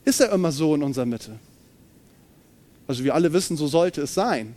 Ist 0.06 0.22
er 0.22 0.32
immer 0.32 0.52
so 0.52 0.76
in 0.76 0.84
unserer 0.84 1.06
Mitte? 1.06 1.38
Also 2.88 3.04
wir 3.04 3.14
alle 3.14 3.32
wissen, 3.34 3.58
so 3.58 3.68
sollte 3.68 4.02
es 4.02 4.14
sein. 4.14 4.56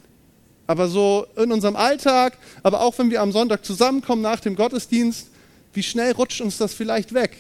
Aber 0.67 0.89
so 0.89 1.27
in 1.37 1.53
unserem 1.53 1.77
Alltag, 1.77 2.39
aber 2.63 2.81
auch 2.81 2.97
wenn 2.99 3.11
wir 3.11 3.21
am 3.21 3.33
Sonntag 3.33 3.65
zusammenkommen 3.65 4.23
nach 4.23 4.41
dem 4.41 4.55
Gottesdienst, 4.55 5.27
wie 5.75 5.83
schnell 5.83 6.13
rutscht 6.13 6.41
uns 6.41 6.57
das 6.57 6.73
vielleicht 6.73 7.13
weg, 7.13 7.37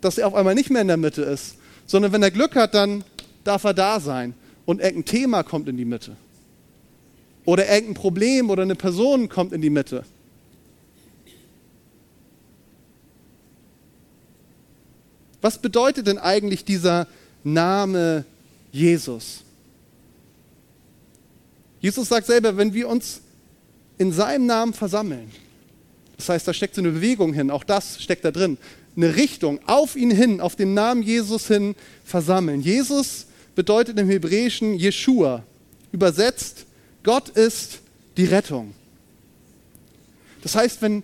dass 0.00 0.18
er 0.18 0.26
auf 0.26 0.34
einmal 0.34 0.54
nicht 0.54 0.70
mehr 0.70 0.82
in 0.82 0.88
der 0.88 0.96
Mitte 0.96 1.22
ist, 1.22 1.54
sondern 1.86 2.12
wenn 2.12 2.22
er 2.22 2.30
Glück 2.30 2.56
hat, 2.56 2.74
dann 2.74 3.04
darf 3.44 3.64
er 3.64 3.74
da 3.74 4.00
sein 4.00 4.34
und 4.66 4.80
irgendein 4.80 5.04
Thema 5.04 5.42
kommt 5.42 5.68
in 5.68 5.76
die 5.76 5.84
Mitte. 5.84 6.16
Oder 7.48 7.66
irgendein 7.66 7.94
Problem 7.94 8.50
oder 8.50 8.62
eine 8.62 8.74
Person 8.74 9.30
kommt 9.30 9.54
in 9.54 9.62
die 9.62 9.70
Mitte. 9.70 10.04
Was 15.40 15.56
bedeutet 15.56 16.08
denn 16.08 16.18
eigentlich 16.18 16.66
dieser 16.66 17.06
Name 17.44 18.26
Jesus? 18.70 19.40
Jesus 21.80 22.10
sagt 22.10 22.26
selber, 22.26 22.58
wenn 22.58 22.74
wir 22.74 22.86
uns 22.86 23.22
in 23.96 24.12
seinem 24.12 24.44
Namen 24.44 24.74
versammeln, 24.74 25.30
das 26.18 26.28
heißt, 26.28 26.46
da 26.46 26.52
steckt 26.52 26.74
so 26.74 26.82
eine 26.82 26.90
Bewegung 26.90 27.32
hin, 27.32 27.50
auch 27.50 27.64
das 27.64 28.02
steckt 28.02 28.26
da 28.26 28.30
drin, 28.30 28.58
eine 28.94 29.16
Richtung 29.16 29.58
auf 29.66 29.96
ihn 29.96 30.10
hin, 30.10 30.42
auf 30.42 30.54
den 30.54 30.74
Namen 30.74 31.02
Jesus 31.02 31.48
hin 31.48 31.76
versammeln. 32.04 32.60
Jesus 32.60 33.24
bedeutet 33.54 33.98
im 33.98 34.10
Hebräischen 34.10 34.74
Jeshua, 34.74 35.44
übersetzt, 35.92 36.66
Gott 37.02 37.28
ist 37.28 37.80
die 38.16 38.24
Rettung. 38.24 38.74
Das 40.42 40.54
heißt, 40.54 40.82
wenn 40.82 41.02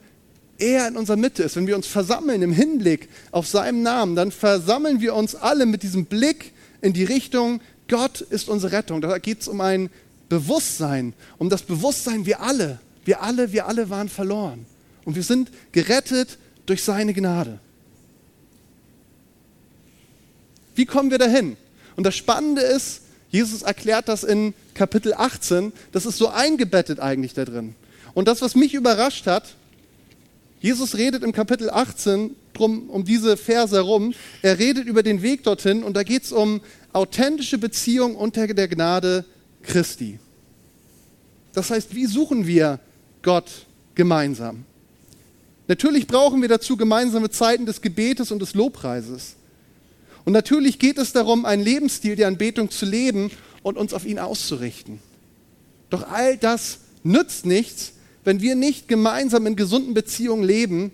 er 0.58 0.88
in 0.88 0.96
unserer 0.96 1.16
Mitte 1.16 1.42
ist, 1.42 1.56
wenn 1.56 1.66
wir 1.66 1.76
uns 1.76 1.86
versammeln 1.86 2.42
im 2.42 2.52
Hinblick 2.52 3.08
auf 3.30 3.46
seinen 3.46 3.82
Namen, 3.82 4.14
dann 4.14 4.30
versammeln 4.30 5.00
wir 5.00 5.14
uns 5.14 5.34
alle 5.34 5.66
mit 5.66 5.82
diesem 5.82 6.06
Blick 6.06 6.52
in 6.80 6.92
die 6.92 7.04
Richtung, 7.04 7.60
Gott 7.88 8.20
ist 8.20 8.48
unsere 8.48 8.72
Rettung. 8.72 9.00
Da 9.00 9.18
geht 9.18 9.40
es 9.40 9.48
um 9.48 9.60
ein 9.60 9.90
Bewusstsein, 10.28 11.14
um 11.38 11.50
das 11.50 11.62
Bewusstsein, 11.62 12.26
wir 12.26 12.40
alle, 12.40 12.80
wir 13.04 13.22
alle, 13.22 13.52
wir 13.52 13.66
alle 13.66 13.90
waren 13.90 14.08
verloren. 14.08 14.66
Und 15.04 15.16
wir 15.16 15.22
sind 15.22 15.50
gerettet 15.72 16.38
durch 16.66 16.82
seine 16.82 17.12
Gnade. 17.12 17.58
Wie 20.74 20.86
kommen 20.86 21.10
wir 21.10 21.18
dahin? 21.18 21.56
Und 21.96 22.04
das 22.04 22.16
Spannende 22.16 22.62
ist, 22.62 23.02
Jesus 23.30 23.62
erklärt 23.62 24.08
das 24.08 24.24
in 24.24 24.54
Kapitel 24.74 25.14
18, 25.14 25.72
das 25.92 26.06
ist 26.06 26.18
so 26.18 26.28
eingebettet 26.28 27.00
eigentlich 27.00 27.34
da 27.34 27.44
drin. 27.44 27.74
Und 28.12 28.28
das, 28.28 28.42
was 28.42 28.54
mich 28.54 28.74
überrascht 28.74 29.26
hat, 29.26 29.54
Jesus 30.60 30.96
redet 30.96 31.22
im 31.22 31.32
Kapitel 31.32 31.70
18 31.70 32.34
drum, 32.54 32.88
um 32.88 33.04
diese 33.04 33.36
Verse 33.36 33.74
herum. 33.74 34.14
Er 34.42 34.58
redet 34.58 34.86
über 34.86 35.02
den 35.02 35.22
Weg 35.22 35.42
dorthin 35.42 35.82
und 35.82 35.94
da 35.94 36.02
geht 36.02 36.24
es 36.24 36.32
um 36.32 36.60
authentische 36.92 37.58
Beziehung 37.58 38.16
unter 38.16 38.46
der 38.46 38.68
Gnade 38.68 39.24
Christi. 39.62 40.18
Das 41.52 41.70
heißt, 41.70 41.94
wie 41.94 42.06
suchen 42.06 42.46
wir 42.46 42.80
Gott 43.22 43.66
gemeinsam? 43.94 44.64
Natürlich 45.66 46.06
brauchen 46.06 46.42
wir 46.42 46.48
dazu 46.48 46.76
gemeinsame 46.76 47.30
Zeiten 47.30 47.66
des 47.66 47.80
Gebetes 47.80 48.30
und 48.30 48.40
des 48.40 48.54
Lobpreises. 48.54 49.36
Und 50.24 50.32
natürlich 50.32 50.78
geht 50.78 50.98
es 50.98 51.12
darum, 51.12 51.44
einen 51.44 51.62
Lebensstil 51.62 52.16
der 52.16 52.28
Anbetung 52.28 52.70
zu 52.70 52.86
leben 52.86 53.30
und 53.62 53.76
uns 53.76 53.92
auf 53.92 54.06
ihn 54.06 54.18
auszurichten. 54.18 54.98
Doch 55.90 56.10
all 56.10 56.36
das 56.36 56.78
nützt 57.02 57.46
nichts, 57.46 57.92
wenn 58.24 58.40
wir 58.40 58.54
nicht 58.54 58.88
gemeinsam 58.88 59.46
in 59.46 59.56
gesunden 59.56 59.92
Beziehungen 59.92 60.44
leben, 60.44 60.92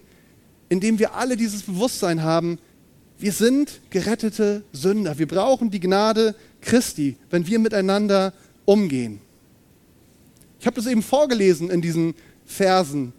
indem 0.69 0.99
wir 0.99 1.15
alle 1.15 1.37
dieses 1.37 1.63
Bewusstsein 1.63 2.23
haben, 2.23 2.59
wir 3.19 3.33
sind 3.33 3.81
gerettete 3.91 4.63
Sünder. 4.73 5.19
Wir 5.19 5.29
brauchen 5.29 5.71
die 5.71 5.81
Gnade 5.81 6.35
Christi, 6.61 7.17
wenn 7.29 7.47
wir 7.47 7.59
miteinander 7.59 8.33
umgehen. 8.65 9.21
Ich 10.59 10.67
habe 10.67 10.77
das 10.77 10.87
eben 10.87 11.03
vorgelesen 11.03 11.71
in 11.71 11.83
diesen 11.83 12.15
Versen. 12.47 13.13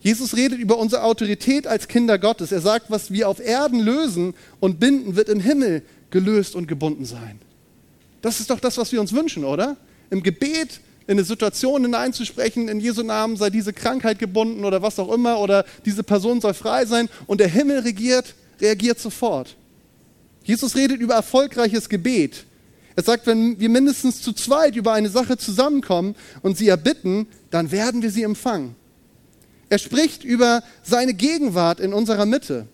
Jesus 0.00 0.34
redet 0.34 0.58
über 0.58 0.78
unsere 0.78 1.02
Autorität 1.02 1.66
als 1.66 1.86
Kinder 1.86 2.18
Gottes. 2.18 2.52
Er 2.52 2.60
sagt, 2.60 2.90
was 2.90 3.10
wir 3.10 3.28
auf 3.28 3.38
Erden 3.38 3.80
lösen 3.80 4.34
und 4.58 4.80
binden, 4.80 5.14
wird 5.14 5.28
im 5.28 5.40
Himmel 5.40 5.82
gelöst 6.10 6.54
und 6.54 6.66
gebunden 6.66 7.04
sein. 7.04 7.38
Das 8.22 8.40
ist 8.40 8.50
doch 8.50 8.60
das, 8.60 8.78
was 8.78 8.92
wir 8.92 9.00
uns 9.00 9.12
wünschen, 9.12 9.44
oder? 9.44 9.76
Im 10.10 10.22
Gebet 10.22 10.80
in 11.06 11.18
eine 11.18 11.24
Situation 11.24 11.82
hineinzusprechen, 11.82 12.68
in 12.68 12.80
Jesu 12.80 13.02
Namen 13.02 13.36
sei 13.36 13.50
diese 13.50 13.72
Krankheit 13.72 14.18
gebunden 14.18 14.64
oder 14.64 14.80
was 14.80 14.98
auch 14.98 15.12
immer, 15.12 15.40
oder 15.40 15.64
diese 15.84 16.02
Person 16.02 16.40
soll 16.40 16.54
frei 16.54 16.84
sein 16.86 17.08
und 17.26 17.40
der 17.40 17.48
Himmel 17.48 17.80
regiert, 17.80 18.34
reagiert 18.60 19.00
sofort. 19.00 19.56
Jesus 20.44 20.76
redet 20.76 21.00
über 21.00 21.14
erfolgreiches 21.14 21.88
Gebet. 21.88 22.44
Er 22.96 23.02
sagt, 23.02 23.26
wenn 23.26 23.58
wir 23.58 23.68
mindestens 23.68 24.22
zu 24.22 24.32
zweit 24.32 24.76
über 24.76 24.92
eine 24.92 25.08
Sache 25.08 25.36
zusammenkommen 25.36 26.14
und 26.42 26.56
sie 26.56 26.68
erbitten, 26.68 27.26
dann 27.50 27.70
werden 27.70 28.02
wir 28.02 28.10
sie 28.10 28.22
empfangen. 28.22 28.76
Er 29.70 29.78
spricht 29.78 30.24
über 30.24 30.62
seine 30.82 31.14
Gegenwart 31.14 31.80
in 31.80 31.94
unserer 31.94 32.26
Mitte. 32.26 32.66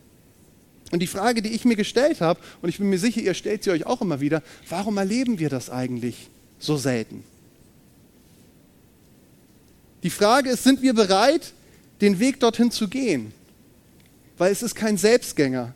Und 0.92 1.00
die 1.00 1.06
Frage, 1.06 1.42
die 1.42 1.50
ich 1.50 1.64
mir 1.64 1.76
gestellt 1.76 2.20
habe, 2.20 2.40
und 2.62 2.70
ich 2.70 2.78
bin 2.78 2.88
mir 2.88 2.98
sicher, 2.98 3.20
ihr 3.20 3.34
stellt 3.34 3.62
sie 3.62 3.70
euch 3.70 3.86
auch 3.86 4.00
immer 4.00 4.20
wieder, 4.20 4.42
warum 4.68 4.96
erleben 4.96 5.38
wir 5.38 5.50
das 5.50 5.68
eigentlich 5.68 6.30
so 6.58 6.76
selten? 6.76 7.22
Die 10.02 10.10
Frage 10.10 10.50
ist, 10.50 10.64
sind 10.64 10.82
wir 10.82 10.94
bereit, 10.94 11.52
den 12.00 12.18
Weg 12.18 12.40
dorthin 12.40 12.70
zu 12.70 12.88
gehen? 12.88 13.32
Weil 14.38 14.52
es 14.52 14.62
ist 14.62 14.74
kein 14.74 14.96
Selbstgänger. 14.96 15.74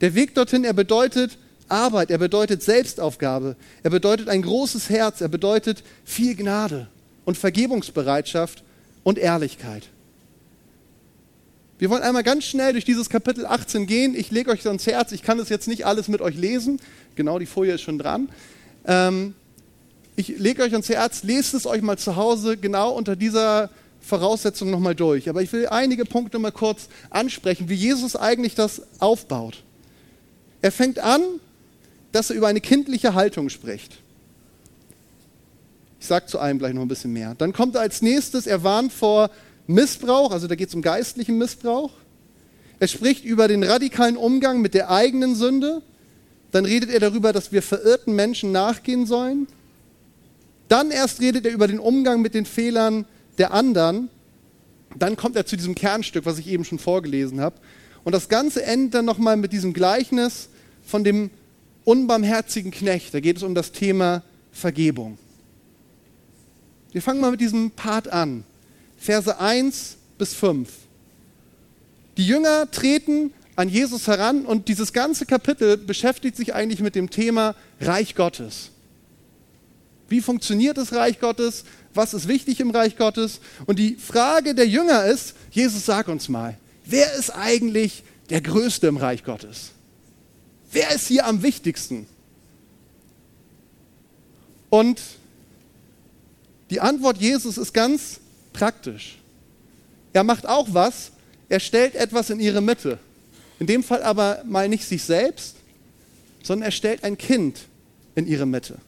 Der 0.00 0.14
Weg 0.14 0.34
dorthin, 0.34 0.64
er 0.64 0.72
bedeutet 0.72 1.38
Arbeit, 1.68 2.10
er 2.10 2.18
bedeutet 2.18 2.62
Selbstaufgabe, 2.62 3.54
er 3.84 3.90
bedeutet 3.90 4.28
ein 4.28 4.42
großes 4.42 4.90
Herz, 4.90 5.20
er 5.20 5.28
bedeutet 5.28 5.84
viel 6.04 6.34
Gnade 6.34 6.88
und 7.24 7.38
Vergebungsbereitschaft 7.38 8.64
und 9.04 9.18
Ehrlichkeit. 9.18 9.84
Wir 11.80 11.90
wollen 11.90 12.02
einmal 12.02 12.22
ganz 12.22 12.44
schnell 12.44 12.72
durch 12.72 12.84
dieses 12.84 13.10
Kapitel 13.10 13.44
18 13.44 13.86
gehen. 13.86 14.14
Ich 14.14 14.30
lege 14.30 14.50
euch 14.50 14.64
ans 14.66 14.86
Herz, 14.86 15.10
ich 15.10 15.22
kann 15.22 15.38
das 15.38 15.48
jetzt 15.48 15.66
nicht 15.66 15.86
alles 15.86 16.06
mit 16.06 16.20
euch 16.20 16.36
lesen. 16.36 16.80
Genau, 17.16 17.40
die 17.40 17.46
Folie 17.46 17.74
ist 17.74 17.80
schon 17.80 17.98
dran. 17.98 18.28
Ähm, 18.86 19.34
ich 20.14 20.28
lege 20.28 20.62
euch 20.62 20.72
ans 20.72 20.88
Herz, 20.88 21.24
lest 21.24 21.54
es 21.54 21.66
euch 21.66 21.82
mal 21.82 21.98
zu 21.98 22.14
Hause 22.14 22.56
genau 22.56 22.92
unter 22.92 23.16
dieser 23.16 23.70
Voraussetzung 24.00 24.70
nochmal 24.70 24.94
durch. 24.94 25.28
Aber 25.28 25.42
ich 25.42 25.52
will 25.52 25.66
einige 25.66 26.04
Punkte 26.04 26.38
mal 26.38 26.52
kurz 26.52 26.88
ansprechen, 27.08 27.68
wie 27.68 27.74
Jesus 27.74 28.14
eigentlich 28.14 28.54
das 28.54 28.82
aufbaut. 29.00 29.64
Er 30.62 30.70
fängt 30.70 31.00
an 31.00 31.22
dass 32.12 32.30
er 32.30 32.36
über 32.36 32.48
eine 32.48 32.60
kindliche 32.60 33.14
Haltung 33.14 33.48
spricht. 33.48 33.98
Ich 36.00 36.06
sage 36.06 36.26
zu 36.26 36.38
einem 36.38 36.58
gleich 36.58 36.72
noch 36.72 36.82
ein 36.82 36.88
bisschen 36.88 37.12
mehr. 37.12 37.34
Dann 37.36 37.52
kommt 37.52 37.74
er 37.74 37.82
als 37.82 38.02
nächstes, 38.02 38.46
er 38.46 38.62
warnt 38.62 38.92
vor 38.92 39.30
Missbrauch, 39.72 40.32
also 40.32 40.46
da 40.46 40.54
geht 40.54 40.68
es 40.68 40.74
um 40.74 40.82
geistlichen 40.82 41.38
Missbrauch. 41.38 41.92
Er 42.78 42.88
spricht 42.88 43.24
über 43.24 43.46
den 43.46 43.62
radikalen 43.62 44.16
Umgang 44.16 44.60
mit 44.60 44.74
der 44.74 44.90
eigenen 44.90 45.34
Sünde. 45.34 45.82
Dann 46.50 46.64
redet 46.64 46.90
er 46.90 47.00
darüber, 47.00 47.32
dass 47.32 47.52
wir 47.52 47.62
verirrten 47.62 48.14
Menschen 48.14 48.52
nachgehen 48.52 49.06
sollen. 49.06 49.46
Dann 50.68 50.90
erst 50.90 51.20
redet 51.20 51.46
er 51.46 51.52
über 51.52 51.66
den 51.66 51.78
Umgang 51.78 52.22
mit 52.22 52.34
den 52.34 52.46
Fehlern 52.46 53.04
der 53.38 53.52
anderen. 53.52 54.08
Dann 54.96 55.16
kommt 55.16 55.36
er 55.36 55.46
zu 55.46 55.56
diesem 55.56 55.74
Kernstück, 55.74 56.26
was 56.26 56.38
ich 56.38 56.46
eben 56.46 56.64
schon 56.64 56.78
vorgelesen 56.78 57.40
habe. 57.40 57.56
Und 58.02 58.14
das 58.14 58.28
Ganze 58.28 58.62
endet 58.64 58.94
dann 58.94 59.04
nochmal 59.04 59.36
mit 59.36 59.52
diesem 59.52 59.72
Gleichnis 59.72 60.48
von 60.82 61.04
dem 61.04 61.30
unbarmherzigen 61.84 62.70
Knecht. 62.70 63.12
Da 63.12 63.20
geht 63.20 63.36
es 63.36 63.42
um 63.42 63.54
das 63.54 63.72
Thema 63.72 64.22
Vergebung. 64.52 65.18
Wir 66.92 67.02
fangen 67.02 67.20
mal 67.20 67.30
mit 67.30 67.40
diesem 67.40 67.70
Part 67.72 68.08
an. 68.08 68.44
Verse 69.00 69.40
1 69.40 69.96
bis 70.16 70.34
5. 70.34 70.68
Die 72.16 72.26
Jünger 72.26 72.70
treten 72.70 73.32
an 73.56 73.68
Jesus 73.68 74.06
heran 74.06 74.46
und 74.46 74.68
dieses 74.68 74.92
ganze 74.92 75.26
Kapitel 75.26 75.76
beschäftigt 75.76 76.36
sich 76.36 76.54
eigentlich 76.54 76.80
mit 76.80 76.94
dem 76.94 77.10
Thema 77.10 77.56
Reich 77.80 78.14
Gottes. 78.14 78.70
Wie 80.08 80.20
funktioniert 80.20 80.76
das 80.76 80.92
Reich 80.92 81.18
Gottes? 81.18 81.64
was 81.94 82.14
ist 82.14 82.28
wichtig 82.28 82.60
im 82.60 82.70
Reich 82.70 82.96
Gottes. 82.96 83.40
Und 83.66 83.78
die 83.78 83.96
Frage 83.96 84.54
der 84.54 84.66
Jünger 84.66 85.04
ist, 85.04 85.34
Jesus, 85.50 85.86
sag 85.86 86.08
uns 86.08 86.28
mal, 86.28 86.56
wer 86.84 87.12
ist 87.14 87.30
eigentlich 87.30 88.04
der 88.28 88.40
Größte 88.40 88.86
im 88.86 88.96
Reich 88.96 89.24
Gottes? 89.24 89.70
Wer 90.72 90.94
ist 90.94 91.08
hier 91.08 91.26
am 91.26 91.42
wichtigsten? 91.42 92.06
Und 94.68 95.00
die 96.70 96.80
Antwort 96.80 97.18
Jesus 97.18 97.58
ist 97.58 97.72
ganz 97.72 98.19
praktisch. 98.52 99.18
Er 100.12 100.24
macht 100.24 100.46
auch 100.46 100.68
was, 100.72 101.12
er 101.48 101.60
stellt 101.60 101.94
etwas 101.94 102.30
in 102.30 102.40
ihre 102.40 102.60
Mitte. 102.60 102.98
In 103.58 103.66
dem 103.66 103.82
Fall 103.82 104.02
aber 104.02 104.42
mal 104.46 104.68
nicht 104.68 104.84
sich 104.84 105.02
selbst, 105.02 105.56
sondern 106.42 106.66
er 106.66 106.72
stellt 106.72 107.04
ein 107.04 107.18
Kind 107.18 107.60
in 108.14 108.26
ihre 108.26 108.46
Mitte. 108.46 108.78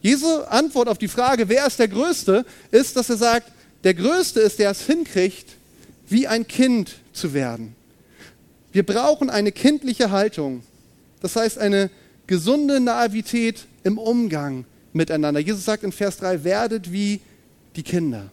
Jesu 0.00 0.42
Antwort 0.42 0.88
auf 0.88 0.98
die 0.98 1.08
Frage, 1.08 1.48
wer 1.48 1.66
ist 1.66 1.78
der 1.78 1.88
Größte, 1.88 2.44
ist, 2.70 2.96
dass 2.96 3.08
er 3.08 3.16
sagt, 3.16 3.50
der 3.84 3.94
Größte 3.94 4.40
ist, 4.40 4.58
der 4.58 4.70
es 4.70 4.82
hinkriegt, 4.82 5.52
wie 6.08 6.26
ein 6.26 6.46
Kind 6.46 6.96
zu 7.12 7.32
werden. 7.32 7.74
Wir 8.72 8.84
brauchen 8.84 9.30
eine 9.30 9.52
kindliche 9.52 10.10
Haltung. 10.10 10.62
Das 11.20 11.36
heißt, 11.36 11.58
eine 11.58 11.90
gesunde 12.26 12.80
Naivität 12.80 13.66
im 13.82 13.98
Umgang 13.98 14.66
miteinander. 14.94 15.40
Jesus 15.40 15.64
sagt 15.64 15.84
in 15.84 15.92
Vers 15.92 16.18
3, 16.18 16.44
werdet 16.44 16.92
wie 16.92 17.20
die 17.76 17.82
Kinder. 17.82 18.30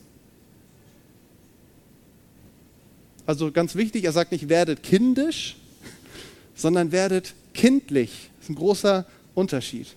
Also 3.26 3.52
ganz 3.52 3.76
wichtig, 3.76 4.06
er 4.06 4.12
sagt 4.12 4.32
nicht, 4.32 4.50
werdet 4.50 4.84
kindisch, 4.84 5.58
sondern 6.56 6.92
werdet 6.92 7.34
kindlich. 7.54 8.30
Das 8.38 8.46
ist 8.46 8.50
ein 8.50 8.56
großer 8.56 9.06
Unterschied. 9.36 9.88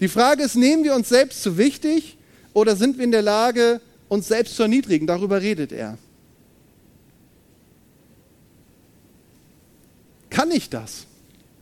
Die 0.00 0.08
Frage 0.08 0.42
ist, 0.42 0.54
nehmen 0.54 0.84
wir 0.84 0.94
uns 0.94 1.08
selbst 1.08 1.42
zu 1.42 1.58
wichtig 1.58 2.16
oder 2.52 2.76
sind 2.76 2.98
wir 2.98 3.04
in 3.04 3.12
der 3.12 3.22
Lage, 3.22 3.80
uns 4.08 4.28
selbst 4.28 4.56
zu 4.56 4.62
erniedrigen? 4.62 5.06
Darüber 5.06 5.40
redet 5.40 5.72
er. 5.72 5.98
Kann 10.30 10.50
ich 10.50 10.70
das? 10.70 11.06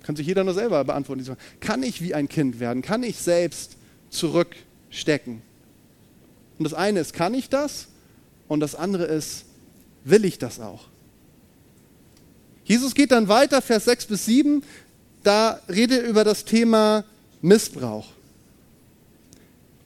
Kann 0.02 0.16
sich 0.16 0.26
jeder 0.26 0.44
nur 0.44 0.54
selber 0.54 0.82
beantworten. 0.84 1.36
Kann 1.60 1.82
ich 1.82 2.02
wie 2.02 2.14
ein 2.14 2.28
Kind 2.28 2.60
werden? 2.60 2.82
Kann 2.82 3.02
ich 3.02 3.18
selbst 3.18 3.76
zurückstecken? 4.10 5.42
Und 6.58 6.64
das 6.64 6.74
eine 6.74 7.00
ist, 7.00 7.14
kann 7.14 7.32
ich 7.32 7.48
das? 7.48 7.88
Und 8.48 8.60
das 8.60 8.74
andere 8.74 9.04
ist, 9.04 9.44
will 10.04 10.24
ich 10.24 10.38
das 10.38 10.60
auch? 10.60 10.84
Jesus 12.64 12.94
geht 12.94 13.12
dann 13.12 13.28
weiter, 13.28 13.62
Vers 13.62 13.86
6 13.86 14.06
bis 14.06 14.26
7, 14.26 14.62
da 15.22 15.60
redet 15.68 16.02
er 16.02 16.08
über 16.08 16.24
das 16.24 16.44
Thema 16.44 17.04
Missbrauch. 17.40 18.08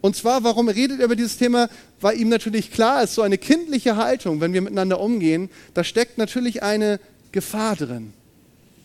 Und 0.00 0.16
zwar, 0.16 0.45
warum 0.45 0.69
redet 0.69 0.99
er 0.99 1.07
über 1.07 1.16
dieses 1.16 1.38
Thema? 1.38 1.71
Weil 2.00 2.21
ihm 2.21 2.28
natürlich 2.28 2.71
klar 2.71 3.02
ist, 3.02 3.14
so 3.14 3.23
eine 3.23 3.38
kindliche 3.38 3.97
Haltung, 3.97 4.40
wenn 4.43 4.52
wir 4.52 4.61
miteinander 4.61 5.00
umgehen, 5.00 5.49
da 5.73 5.83
steckt 5.83 6.19
natürlich 6.19 6.62
eine 6.62 7.00
Gefahr 7.33 7.75
drin. 7.75 8.12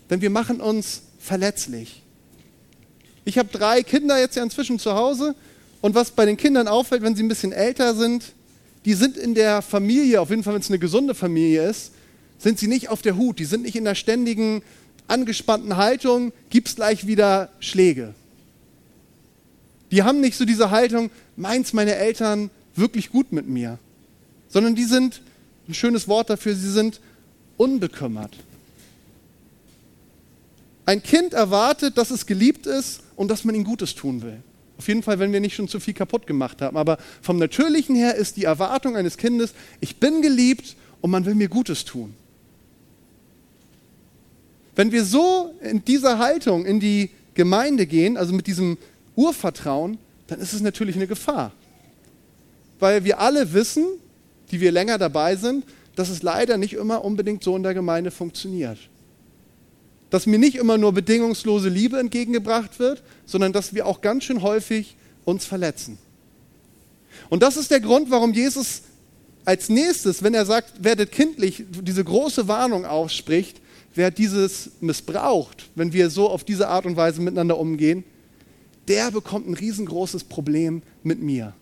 Denn 0.10 0.22
wir 0.22 0.30
machen 0.30 0.62
uns 0.62 1.02
verletzlich. 1.20 2.04
Ich 3.30 3.38
habe 3.38 3.50
drei 3.56 3.84
Kinder 3.84 4.20
jetzt 4.20 4.36
ja 4.38 4.42
inzwischen 4.42 4.80
zu 4.80 4.96
Hause 4.96 5.36
und 5.82 5.94
was 5.94 6.10
bei 6.10 6.26
den 6.26 6.36
Kindern 6.36 6.68
auffällt, 6.68 7.04
wenn 7.04 7.16
sie 7.16 7.22
ein 7.22 7.28
bisschen 7.28 7.52
älter 7.52 7.94
sind, 7.94 8.34
die 8.86 8.96
sind 8.96 9.18
in 9.18 9.36
der 9.36 9.62
Familie, 9.62 10.20
auf 10.20 10.32
jeden 10.32 10.42
Fall 10.42 10.56
wenn 10.56 10.62
es 10.62 10.70
eine 10.70 10.80
gesunde 10.80 11.14
Familie 11.14 11.70
ist, 11.70 11.92
sind 12.40 12.58
sie 12.58 12.66
nicht 12.66 12.90
auf 12.90 13.04
der 13.04 13.18
Hut, 13.18 13.38
die 13.38 13.46
sind 13.46 13.62
nicht 13.62 13.76
in 13.76 13.84
der 13.84 13.94
ständigen 13.94 14.64
angespannten 15.08 15.78
Haltung, 15.78 16.34
gibt 16.50 16.70
es 16.70 16.76
gleich 16.76 17.06
wieder 17.06 17.50
Schläge. 17.60 18.16
Die 19.92 20.02
haben 20.02 20.22
nicht 20.22 20.36
so 20.36 20.44
diese 20.44 20.72
Haltung, 20.72 21.12
meins 21.36 21.72
meine 21.72 21.94
Eltern 21.98 22.50
wirklich 22.76 23.12
gut 23.12 23.32
mit 23.32 23.48
mir, 23.48 23.78
sondern 24.48 24.74
die 24.74 24.86
sind, 24.86 25.22
ein 25.68 25.76
schönes 25.76 26.08
Wort 26.08 26.32
dafür, 26.32 26.56
sie 26.56 26.72
sind 26.72 27.00
unbekümmert. 27.58 28.36
Ein 30.90 31.04
Kind 31.04 31.36
erwartet, 31.36 32.00
dass 32.00 32.10
es 32.10 32.26
geliebt 32.26 32.66
ist 32.66 33.02
und 33.16 33.30
dass 33.30 33.44
man 33.44 33.54
ihm 33.54 33.64
Gutes 33.64 33.94
tun 33.94 34.24
will. 34.24 34.42
Auf 34.80 34.88
jeden 34.88 35.04
Fall, 35.04 35.20
wenn 35.20 35.32
wir 35.32 35.40
nicht 35.40 35.54
schon 35.54 35.68
zu 35.68 35.80
viel 35.80 35.94
kaputt 35.94 36.26
gemacht 36.26 36.64
haben. 36.64 36.78
Aber 36.78 36.98
vom 37.22 37.38
Natürlichen 37.38 37.96
her 37.96 38.16
ist 38.16 38.38
die 38.38 38.46
Erwartung 38.46 38.96
eines 38.96 39.16
Kindes, 39.16 39.54
ich 39.82 39.98
bin 39.98 40.24
geliebt 40.24 40.76
und 41.02 41.12
man 41.12 41.26
will 41.26 41.36
mir 41.36 41.48
Gutes 41.48 41.86
tun. 41.86 42.16
Wenn 44.76 44.92
wir 44.92 45.06
so 45.06 45.54
in 45.62 45.86
dieser 45.86 46.18
Haltung 46.18 46.66
in 46.66 46.80
die 46.80 47.12
Gemeinde 47.36 47.86
gehen, 47.86 48.18
also 48.18 48.34
mit 48.34 48.48
diesem 48.48 48.76
Urvertrauen, 49.16 50.00
dann 50.26 50.40
ist 50.40 50.54
es 50.54 50.62
natürlich 50.62 50.96
eine 50.96 51.06
Gefahr. 51.06 51.52
Weil 52.80 53.04
wir 53.04 53.20
alle 53.20 53.54
wissen, 53.54 53.86
die 54.50 54.60
wir 54.60 54.72
länger 54.72 54.98
dabei 54.98 55.36
sind, 55.36 55.66
dass 55.96 56.10
es 56.10 56.24
leider 56.24 56.58
nicht 56.58 56.74
immer 56.74 57.06
unbedingt 57.06 57.44
so 57.44 57.56
in 57.56 57.62
der 57.62 57.76
Gemeinde 57.76 58.10
funktioniert. 58.10 58.80
Dass 60.10 60.26
mir 60.26 60.40
nicht 60.40 60.56
immer 60.56 60.78
nur 60.78 60.94
bedingungslose 60.94 61.70
Liebe 61.70 62.00
entgegengebracht 62.00 62.80
wird, 62.80 63.04
sondern 63.26 63.54
dass 63.54 63.74
wir 63.74 63.86
auch 63.86 64.02
ganz 64.02 64.24
schön 64.24 64.42
häufig 64.42 64.96
uns 65.26 65.46
verletzen. 65.46 65.98
Und 67.30 67.44
das 67.44 67.58
ist 67.58 67.70
der 67.72 67.80
Grund, 67.80 68.10
warum 68.10 68.34
Jesus 68.34 68.84
als 69.46 69.70
nächstes, 69.70 70.24
wenn 70.24 70.34
er 70.34 70.46
sagt, 70.46 70.84
werdet 70.84 71.12
kindlich, 71.12 71.64
diese 71.82 72.04
große 72.04 72.48
Warnung 72.48 72.86
ausspricht, 72.86 73.62
wer 73.96 74.12
dieses 74.12 74.72
missbraucht, 74.80 75.70
wenn 75.76 75.94
wir 75.94 76.10
so 76.10 76.30
auf 76.30 76.44
diese 76.44 76.68
Art 76.68 76.86
und 76.86 76.96
Weise 76.96 77.22
miteinander 77.22 77.58
umgehen, 77.58 78.04
der 78.88 79.12
bekommt 79.12 79.48
ein 79.48 79.54
riesengroßes 79.54 80.24
Problem 80.24 80.82
mit 81.04 81.22
mir. 81.22 81.54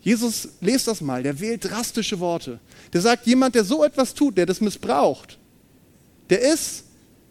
Jesus, 0.00 0.48
lest 0.60 0.88
das 0.88 1.00
mal, 1.00 1.22
der 1.22 1.38
wählt 1.40 1.64
drastische 1.64 2.18
Worte. 2.20 2.60
Der 2.92 3.00
sagt, 3.00 3.26
jemand, 3.26 3.54
der 3.54 3.64
so 3.64 3.84
etwas 3.84 4.14
tut, 4.14 4.38
der 4.38 4.46
das 4.46 4.60
missbraucht, 4.60 5.38
der 6.30 6.40
ist, 6.40 6.84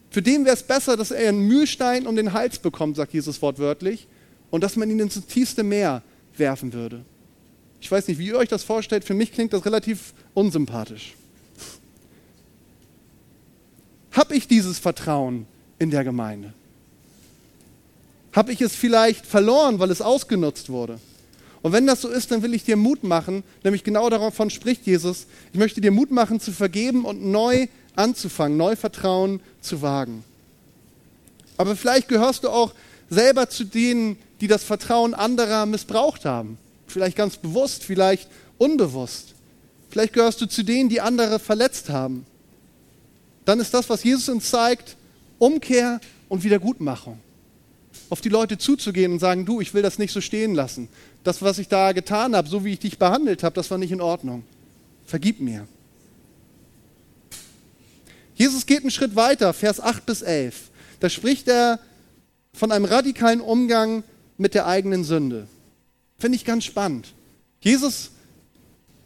für 0.10 0.22
den 0.22 0.46
wäre 0.46 0.56
es 0.56 0.64
besser, 0.64 0.98
dass 0.98 1.12
er 1.12 1.30
einen 1.30 1.48
Mühlstein 1.48 2.08
um 2.08 2.16
den 2.16 2.34
Hals 2.34 2.60
bekommt, 2.60 2.96
sagt 2.96 3.14
Jesus 3.14 3.42
wortwörtlich, 3.42 4.08
und 4.50 4.64
dass 4.64 4.76
man 4.76 4.90
ihn 4.90 5.00
ins 5.00 5.26
tiefste 5.26 5.64
Meer 5.64 6.02
werfen 6.38 6.74
würde. 6.74 7.04
Ich 7.82 7.92
weiß 7.92 8.08
nicht, 8.08 8.18
wie 8.18 8.28
ihr 8.28 8.38
euch 8.38 8.50
das 8.50 8.64
vorstellt, 8.64 9.04
für 9.04 9.14
mich 9.14 9.32
klingt 9.32 9.54
das 9.54 9.66
relativ 9.66 10.14
unsympathisch. 10.34 11.14
Habe 14.12 14.36
ich 14.36 14.48
dieses 14.48 14.80
Vertrauen 14.80 15.46
in 15.78 15.92
der 15.92 16.04
Gemeinde? 16.04 16.54
Habe 18.34 18.52
ich 18.52 18.62
es 18.62 18.76
vielleicht 18.76 19.26
verloren, 19.26 19.80
weil 19.80 19.92
es 19.92 20.02
ausgenutzt 20.02 20.70
wurde? 20.70 21.00
Und 21.62 21.74
wenn 21.74 21.86
das 21.86 22.02
so 22.02 22.10
ist, 22.10 22.32
dann 22.32 22.44
will 22.44 22.54
ich 22.54 22.64
dir 22.64 22.78
Mut 22.78 23.04
machen, 23.04 23.44
nämlich 23.64 23.84
genau 23.84 24.10
davon 24.10 24.50
spricht 24.50 24.86
Jesus. 24.86 25.28
Ich 25.54 25.60
möchte 25.60 25.82
dir 25.82 25.92
Mut 25.92 26.12
machen, 26.12 26.40
zu 26.40 26.52
vergeben 26.52 27.04
und 27.04 27.24
neu 27.26 27.68
anzufangen, 27.96 28.58
neu 28.58 28.76
Vertrauen 28.76 29.40
zu 29.68 29.82
wagen. 29.82 30.24
Aber 31.58 31.76
vielleicht 31.76 32.08
gehörst 32.08 32.44
du 32.44 32.50
auch 32.50 32.74
selber 33.10 33.50
zu 33.50 33.64
denen, 33.64 34.18
die 34.42 34.48
das 34.48 34.64
Vertrauen 34.64 35.14
anderer 35.14 35.66
missbraucht 35.66 36.26
haben. 36.26 36.58
Vielleicht 36.88 37.18
ganz 37.18 37.38
bewusst, 37.38 37.84
vielleicht 37.84 38.28
unbewusst. 38.58 39.34
Vielleicht 39.90 40.14
gehörst 40.14 40.42
du 40.42 40.46
zu 40.48 40.64
denen, 40.64 40.90
die 40.90 41.02
andere 41.02 41.40
verletzt 41.40 41.90
haben. 41.90 42.26
Dann 43.46 43.60
ist 43.60 43.74
das, 43.74 43.90
was 43.90 44.04
Jesus 44.04 44.30
uns 44.30 44.50
zeigt, 44.50 44.96
Umkehr 45.40 46.00
und 46.30 46.44
Wiedergutmachung 46.44 47.20
auf 48.10 48.22
die 48.22 48.30
Leute 48.30 48.58
zuzugehen 48.58 49.14
und 49.14 49.20
sagen, 49.20 49.46
du, 49.46 49.62
ich 49.62 49.74
will 49.74 49.82
das 49.82 49.98
nicht 49.98 50.14
so 50.14 50.22
stehen 50.22 50.56
lassen. 50.56 50.88
Das, 51.24 51.42
was 51.42 51.60
ich 51.60 51.68
da 51.68 51.92
getan 51.92 52.36
habe, 52.36 52.48
so 52.48 52.64
wie 52.64 52.74
ich 52.74 52.80
dich 52.80 52.98
behandelt 52.98 53.44
habe, 53.44 53.56
das 53.56 53.70
war 53.70 53.78
nicht 53.78 53.92
in 53.92 54.02
Ordnung. 54.02 54.44
Vergib 55.06 55.42
mir. 55.42 55.68
Jesus 58.38 58.68
geht 58.68 58.82
einen 58.82 58.92
Schritt 58.92 59.16
weiter, 59.16 59.52
Vers 59.52 59.80
8 59.80 60.06
bis 60.06 60.22
11. 60.22 60.70
Da 61.00 61.10
spricht 61.10 61.48
er 61.48 61.80
von 62.54 62.72
einem 62.72 62.86
radikalen 62.86 63.42
Umgang 63.42 64.04
mit 64.38 64.54
der 64.54 64.68
eigenen 64.68 65.04
Sünde. 65.04 65.48
Finde 66.20 66.36
ich 66.36 66.46
ganz 66.46 66.64
spannend. 66.64 67.08
Jesus 67.62 68.12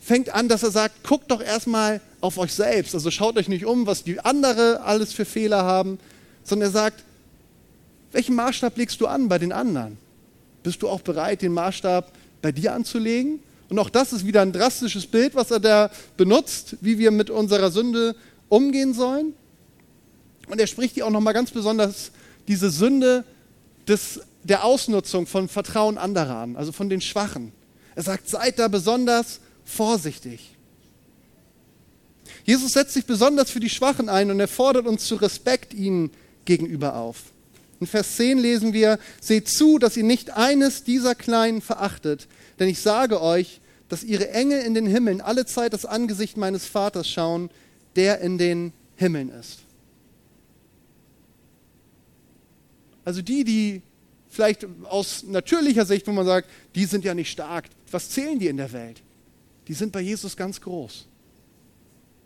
fängt 0.01 0.29
an, 0.29 0.49
dass 0.49 0.63
er 0.63 0.71
sagt, 0.71 1.07
guckt 1.07 1.31
doch 1.31 1.41
erstmal 1.41 2.01
auf 2.19 2.37
euch 2.37 2.53
selbst. 2.53 2.93
Also 2.93 3.09
schaut 3.09 3.37
euch 3.37 3.47
nicht 3.47 3.65
um, 3.65 3.87
was 3.87 4.03
die 4.03 4.19
anderen 4.19 4.77
alles 4.77 5.13
für 5.13 5.25
Fehler 5.25 5.63
haben, 5.63 5.97
sondern 6.43 6.69
er 6.69 6.73
sagt, 6.73 7.03
welchen 8.11 8.35
Maßstab 8.35 8.77
legst 8.77 8.99
du 8.99 9.07
an 9.07 9.29
bei 9.29 9.39
den 9.39 9.53
anderen? 9.53 9.97
Bist 10.63 10.81
du 10.81 10.89
auch 10.89 11.01
bereit, 11.01 11.41
den 11.41 11.53
Maßstab 11.53 12.11
bei 12.41 12.51
dir 12.51 12.73
anzulegen? 12.73 13.39
Und 13.69 13.79
auch 13.79 13.89
das 13.89 14.11
ist 14.11 14.25
wieder 14.25 14.41
ein 14.41 14.51
drastisches 14.51 15.07
Bild, 15.07 15.33
was 15.35 15.51
er 15.51 15.61
da 15.61 15.91
benutzt, 16.17 16.75
wie 16.81 16.97
wir 16.97 17.11
mit 17.11 17.29
unserer 17.29 17.71
Sünde 17.71 18.15
umgehen 18.51 18.93
sollen. 18.93 19.33
Und 20.47 20.59
er 20.59 20.67
spricht 20.67 20.95
hier 20.95 21.07
auch 21.07 21.11
nochmal 21.11 21.33
ganz 21.33 21.51
besonders 21.51 22.11
diese 22.47 22.69
Sünde 22.69 23.23
des, 23.87 24.19
der 24.43 24.65
Ausnutzung 24.65 25.25
von 25.25 25.47
Vertrauen 25.47 25.97
anderer 25.97 26.35
an, 26.35 26.57
also 26.57 26.71
von 26.71 26.89
den 26.89 26.99
Schwachen. 26.99 27.53
Er 27.95 28.03
sagt, 28.03 28.27
seid 28.27 28.59
da 28.59 28.67
besonders 28.67 29.39
vorsichtig. 29.63 30.55
Jesus 32.43 32.73
setzt 32.73 32.93
sich 32.93 33.05
besonders 33.05 33.49
für 33.49 33.59
die 33.61 33.69
Schwachen 33.69 34.09
ein 34.09 34.29
und 34.29 34.39
er 34.39 34.47
fordert 34.47 34.85
uns 34.85 35.05
zu 35.05 35.15
Respekt 35.15 35.73
ihnen 35.73 36.11
gegenüber 36.43 36.95
auf. 36.95 37.17
In 37.79 37.87
Vers 37.87 38.17
10 38.17 38.37
lesen 38.37 38.73
wir, 38.73 38.99
seht 39.21 39.47
zu, 39.47 39.79
dass 39.79 39.95
ihr 39.95 40.03
nicht 40.03 40.31
eines 40.31 40.83
dieser 40.83 41.15
Kleinen 41.15 41.61
verachtet, 41.61 42.27
denn 42.59 42.67
ich 42.67 42.81
sage 42.81 43.21
euch, 43.21 43.61
dass 43.87 44.03
ihre 44.03 44.29
Engel 44.31 44.61
in 44.61 44.73
den 44.73 44.87
Himmeln 44.87 45.21
alle 45.21 45.45
Zeit 45.45 45.73
das 45.73 45.85
Angesicht 45.85 46.35
meines 46.35 46.65
Vaters 46.65 47.07
schauen, 47.07 47.49
der 47.95 48.21
in 48.21 48.37
den 48.37 48.73
Himmeln 48.95 49.29
ist. 49.29 49.59
Also 53.03 53.21
die, 53.21 53.43
die 53.43 53.81
vielleicht 54.29 54.65
aus 54.85 55.23
natürlicher 55.23 55.85
Sicht, 55.85 56.07
wo 56.07 56.11
man 56.11 56.25
sagt, 56.25 56.49
die 56.75 56.85
sind 56.85 57.03
ja 57.03 57.13
nicht 57.13 57.31
stark, 57.31 57.65
was 57.91 58.09
zählen 58.09 58.39
die 58.39 58.47
in 58.47 58.57
der 58.57 58.71
Welt? 58.71 59.01
Die 59.67 59.73
sind 59.73 59.91
bei 59.91 60.01
Jesus 60.01 60.37
ganz 60.37 60.61
groß. 60.61 61.07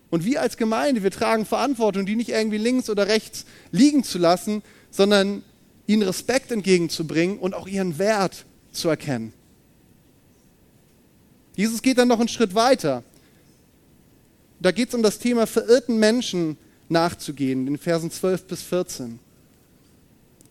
Und 0.09 0.23
wir 0.23 0.41
als 0.41 0.57
Gemeinde, 0.57 1.03
wir 1.03 1.11
tragen 1.11 1.45
Verantwortung, 1.45 2.05
die 2.05 2.15
nicht 2.15 2.29
irgendwie 2.29 2.57
links 2.57 2.89
oder 2.89 3.07
rechts 3.07 3.45
liegen 3.71 4.03
zu 4.03 4.17
lassen, 4.17 4.61
sondern 4.91 5.43
ihnen 5.87 6.03
Respekt 6.03 6.51
entgegenzubringen 6.51 7.37
und 7.37 7.53
auch 7.53 7.67
ihren 7.67 7.97
Wert 7.97 8.45
zu 8.71 8.89
erkennen. 8.89 9.33
Jesus 11.55 11.81
geht 11.81 11.97
dann 11.97 12.07
noch 12.07 12.19
einen 12.19 12.27
Schritt 12.27 12.53
weiter. 12.53 13.03
Da 14.65 14.71
geht 14.71 14.89
es 14.89 14.95
um 14.95 15.03
das 15.03 15.19
Thema 15.19 15.45
verirrten 15.45 15.99
Menschen 15.99 16.57
nachzugehen, 16.89 17.67
in 17.67 17.77
Versen 17.77 18.09
12 18.09 18.45
bis 18.45 18.63
14. 18.63 19.19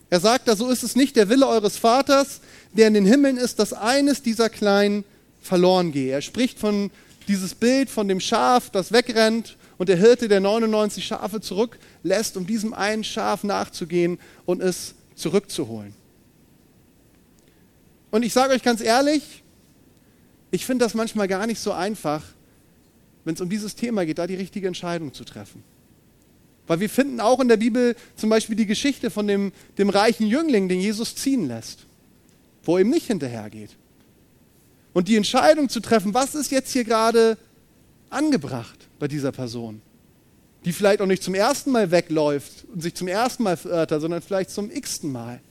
Er 0.09 0.21
sagt 0.21 0.47
da, 0.47 0.55
so 0.55 0.69
ist 0.69 0.83
es 0.83 0.95
nicht 0.95 1.17
der 1.17 1.27
Wille 1.27 1.45
eures 1.45 1.75
Vaters, 1.75 2.39
der 2.71 2.87
in 2.87 2.93
den 2.93 3.05
Himmeln 3.05 3.35
ist, 3.35 3.59
dass 3.59 3.73
eines 3.73 4.21
dieser 4.21 4.47
Kleinen 4.47 5.03
verloren 5.41 5.91
gehe. 5.91 6.13
Er 6.13 6.21
spricht 6.21 6.59
von 6.59 6.91
dieses 7.27 7.55
Bild 7.55 7.89
von 7.89 8.07
dem 8.07 8.21
Schaf, 8.21 8.69
das 8.69 8.93
wegrennt 8.93 9.57
und 9.77 9.89
der 9.89 9.97
Hirte, 9.97 10.29
der 10.29 10.39
99 10.39 11.05
Schafe 11.05 11.41
zurücklässt, 11.41 12.37
um 12.37 12.47
diesem 12.47 12.73
einen 12.73 13.03
Schaf 13.03 13.43
nachzugehen 13.43 14.17
und 14.45 14.61
es 14.61 14.95
zurückzuholen. 15.15 15.93
Und 18.11 18.23
ich 18.23 18.31
sage 18.31 18.53
euch 18.53 18.63
ganz 18.63 18.79
ehrlich, 18.79 19.43
ich 20.51 20.65
finde 20.65 20.85
das 20.85 20.93
manchmal 20.93 21.27
gar 21.27 21.45
nicht 21.47 21.59
so 21.59 21.73
einfach, 21.73 22.23
wenn 23.25 23.33
es 23.33 23.41
um 23.41 23.49
dieses 23.49 23.75
Thema 23.75 24.05
geht, 24.05 24.19
da 24.19 24.27
die 24.27 24.35
richtige 24.35 24.67
Entscheidung 24.67 25.13
zu 25.13 25.25
treffen. 25.25 25.63
Weil 26.67 26.79
wir 26.79 26.89
finden 26.89 27.19
auch 27.19 27.39
in 27.39 27.47
der 27.47 27.57
Bibel 27.57 27.95
zum 28.15 28.29
Beispiel 28.29 28.55
die 28.55 28.65
Geschichte 28.65 29.09
von 29.11 29.27
dem, 29.27 29.51
dem 29.77 29.89
reichen 29.89 30.27
Jüngling, 30.27 30.69
den 30.69 30.79
Jesus 30.79 31.15
ziehen 31.15 31.47
lässt, 31.47 31.85
wo 32.63 32.77
er 32.77 32.81
ihm 32.81 32.89
nicht 32.89 33.07
hinterhergeht. 33.07 33.71
Und 34.93 35.07
die 35.07 35.17
Entscheidung 35.17 35.69
zu 35.69 35.79
treffen, 35.79 36.13
was 36.13 36.35
ist 36.35 36.51
jetzt 36.51 36.71
hier 36.71 36.85
gerade 36.85 37.37
angebracht 38.09 38.87
bei 38.97 39.07
dieser 39.07 39.31
Person, 39.31 39.81
die 40.63 40.71
vielleicht 40.71 41.01
auch 41.01 41.05
nicht 41.05 41.21
zum 41.21 41.35
ersten 41.35 41.71
Mal 41.71 41.91
wegläuft 41.91 42.65
und 42.73 42.81
sich 42.81 42.95
zum 42.95 43.07
ersten 43.07 43.43
Mal 43.43 43.57
verirrt 43.57 43.89
sondern 43.89 44.21
vielleicht 44.21 44.51
zum 44.51 44.71
x-ten 44.71 45.11
Mal. 45.11 45.41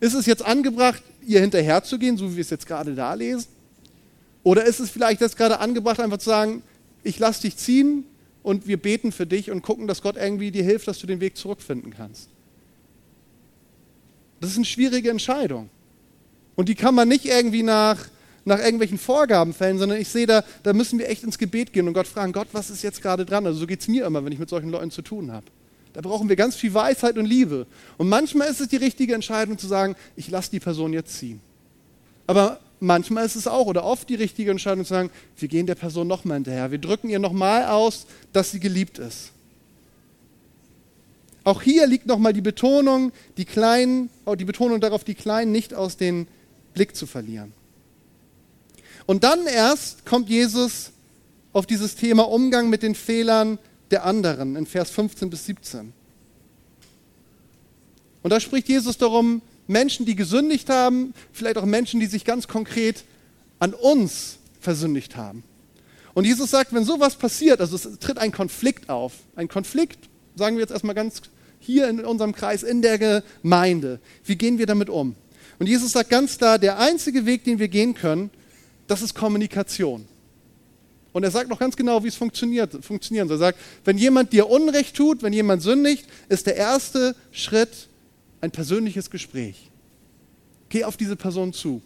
Ist 0.00 0.14
es 0.14 0.26
jetzt 0.26 0.44
angebracht, 0.44 1.02
ihr 1.26 1.40
hinterherzugehen, 1.40 2.16
so 2.16 2.30
wie 2.30 2.36
wir 2.36 2.42
es 2.42 2.50
jetzt 2.50 2.66
gerade 2.66 2.94
da 2.94 3.14
lesen? 3.14 3.48
Oder 4.48 4.64
ist 4.64 4.80
es 4.80 4.88
vielleicht 4.90 5.20
jetzt 5.20 5.36
gerade 5.36 5.60
angebracht, 5.60 6.00
einfach 6.00 6.18
zu 6.18 6.30
sagen, 6.30 6.62
ich 7.02 7.18
lasse 7.18 7.42
dich 7.42 7.56
ziehen, 7.56 8.04
und 8.48 8.66
wir 8.66 8.78
beten 8.78 9.12
für 9.12 9.26
dich 9.26 9.50
und 9.50 9.60
gucken, 9.60 9.86
dass 9.86 10.00
Gott 10.00 10.16
irgendwie 10.16 10.50
dir 10.50 10.64
hilft, 10.64 10.88
dass 10.88 10.98
du 10.98 11.06
den 11.06 11.20
Weg 11.20 11.36
zurückfinden 11.36 11.92
kannst. 11.94 12.30
Das 14.40 14.50
ist 14.50 14.56
eine 14.56 14.64
schwierige 14.64 15.10
Entscheidung. 15.10 15.68
Und 16.56 16.70
die 16.70 16.74
kann 16.74 16.94
man 16.94 17.08
nicht 17.08 17.26
irgendwie 17.26 17.62
nach, 17.62 18.06
nach 18.46 18.58
irgendwelchen 18.58 18.96
Vorgaben 18.96 19.52
fällen, 19.52 19.78
sondern 19.78 20.00
ich 20.00 20.08
sehe, 20.08 20.26
da, 20.26 20.44
da 20.62 20.72
müssen 20.72 20.98
wir 20.98 21.10
echt 21.10 21.24
ins 21.24 21.36
Gebet 21.36 21.74
gehen 21.74 21.86
und 21.88 21.92
Gott 21.92 22.06
fragen, 22.06 22.32
Gott, 22.32 22.48
was 22.52 22.70
ist 22.70 22.82
jetzt 22.82 23.02
gerade 23.02 23.26
dran? 23.26 23.44
Also 23.44 23.58
so 23.58 23.66
geht 23.66 23.80
es 23.80 23.88
mir 23.88 24.06
immer, 24.06 24.24
wenn 24.24 24.32
ich 24.32 24.38
mit 24.38 24.48
solchen 24.48 24.70
Leuten 24.70 24.90
zu 24.90 25.02
tun 25.02 25.30
habe. 25.30 25.44
Da 25.92 26.00
brauchen 26.00 26.30
wir 26.30 26.36
ganz 26.36 26.56
viel 26.56 26.72
Weisheit 26.72 27.18
und 27.18 27.26
Liebe. 27.26 27.66
Und 27.98 28.08
manchmal 28.08 28.48
ist 28.48 28.62
es 28.62 28.68
die 28.68 28.76
richtige 28.76 29.14
Entscheidung 29.14 29.58
zu 29.58 29.66
sagen, 29.66 29.94
ich 30.16 30.30
lasse 30.30 30.50
die 30.50 30.60
Person 30.60 30.94
jetzt 30.94 31.18
ziehen. 31.18 31.40
Aber 32.26 32.60
manchmal 32.80 33.24
ist 33.24 33.36
es 33.36 33.46
auch 33.46 33.66
oder 33.66 33.84
oft 33.84 34.08
die 34.08 34.14
richtige 34.14 34.50
Entscheidung 34.50 34.84
zu 34.84 34.90
sagen, 34.94 35.10
wir 35.36 35.48
gehen 35.48 35.66
der 35.66 35.74
Person 35.74 36.06
nochmal 36.06 36.36
hinterher. 36.36 36.70
Wir 36.70 36.78
drücken 36.78 37.08
ihr 37.08 37.18
nochmal 37.18 37.66
aus, 37.66 38.06
dass 38.32 38.50
sie 38.50 38.60
geliebt 38.60 38.98
ist. 38.98 39.32
Auch 41.44 41.62
hier 41.62 41.86
liegt 41.86 42.06
nochmal 42.06 42.32
die 42.32 42.42
Betonung, 42.42 43.12
die 43.36 43.44
Kleinen, 43.44 44.10
oh, 44.26 44.34
die 44.34 44.44
Betonung 44.44 44.80
darauf, 44.80 45.04
die 45.04 45.14
Kleinen 45.14 45.50
nicht 45.50 45.72
aus 45.72 45.96
dem 45.96 46.26
Blick 46.74 46.94
zu 46.94 47.06
verlieren. 47.06 47.52
Und 49.06 49.24
dann 49.24 49.46
erst 49.46 50.04
kommt 50.04 50.28
Jesus 50.28 50.90
auf 51.52 51.64
dieses 51.64 51.96
Thema 51.96 52.28
Umgang 52.28 52.68
mit 52.68 52.82
den 52.82 52.94
Fehlern 52.94 53.58
der 53.90 54.04
anderen 54.04 54.56
in 54.56 54.66
Vers 54.66 54.90
15 54.90 55.30
bis 55.30 55.46
17. 55.46 55.92
Und 58.22 58.30
da 58.30 58.40
spricht 58.40 58.68
Jesus 58.68 58.98
darum, 58.98 59.40
Menschen, 59.68 60.06
die 60.06 60.16
gesündigt 60.16 60.68
haben, 60.70 61.14
vielleicht 61.32 61.58
auch 61.58 61.64
Menschen, 61.64 62.00
die 62.00 62.06
sich 62.06 62.24
ganz 62.24 62.48
konkret 62.48 63.04
an 63.60 63.74
uns 63.74 64.38
versündigt 64.60 65.16
haben. 65.16 65.44
Und 66.14 66.24
Jesus 66.24 66.50
sagt, 66.50 66.72
wenn 66.72 66.84
sowas 66.84 67.14
passiert, 67.14 67.60
also 67.60 67.76
es 67.76 67.98
tritt 68.00 68.18
ein 68.18 68.32
Konflikt 68.32 68.88
auf, 68.88 69.12
ein 69.36 69.46
Konflikt, 69.46 69.98
sagen 70.34 70.56
wir 70.56 70.62
jetzt 70.62 70.72
erstmal 70.72 70.94
ganz 70.94 71.22
hier 71.60 71.88
in 71.88 72.04
unserem 72.04 72.34
Kreis, 72.34 72.62
in 72.62 72.82
der 72.82 72.98
Gemeinde, 72.98 74.00
wie 74.24 74.36
gehen 74.36 74.58
wir 74.58 74.66
damit 74.66 74.90
um? 74.90 75.14
Und 75.58 75.68
Jesus 75.68 75.92
sagt 75.92 76.10
ganz 76.10 76.38
klar, 76.38 76.58
der 76.58 76.78
einzige 76.78 77.26
Weg, 77.26 77.44
den 77.44 77.58
wir 77.58 77.68
gehen 77.68 77.94
können, 77.94 78.30
das 78.86 79.02
ist 79.02 79.14
Kommunikation. 79.14 80.06
Und 81.12 81.24
er 81.24 81.30
sagt 81.30 81.48
noch 81.50 81.58
ganz 81.58 81.76
genau, 81.76 82.04
wie 82.04 82.08
es 82.08 82.14
funktioniert, 82.14 82.84
funktionieren 82.84 83.28
soll. 83.28 83.36
Er 83.36 83.40
sagt, 83.40 83.58
wenn 83.84 83.98
jemand 83.98 84.32
dir 84.32 84.48
Unrecht 84.48 84.94
tut, 84.96 85.22
wenn 85.22 85.32
jemand 85.32 85.62
sündigt, 85.62 86.06
ist 86.28 86.46
der 86.46 86.56
erste 86.56 87.16
Schritt 87.32 87.87
ein 88.40 88.50
persönliches 88.50 89.10
Gespräch. 89.10 89.70
Geh 90.68 90.84
auf 90.84 90.96
diese 90.96 91.16
Person 91.16 91.52
zu. 91.52 91.82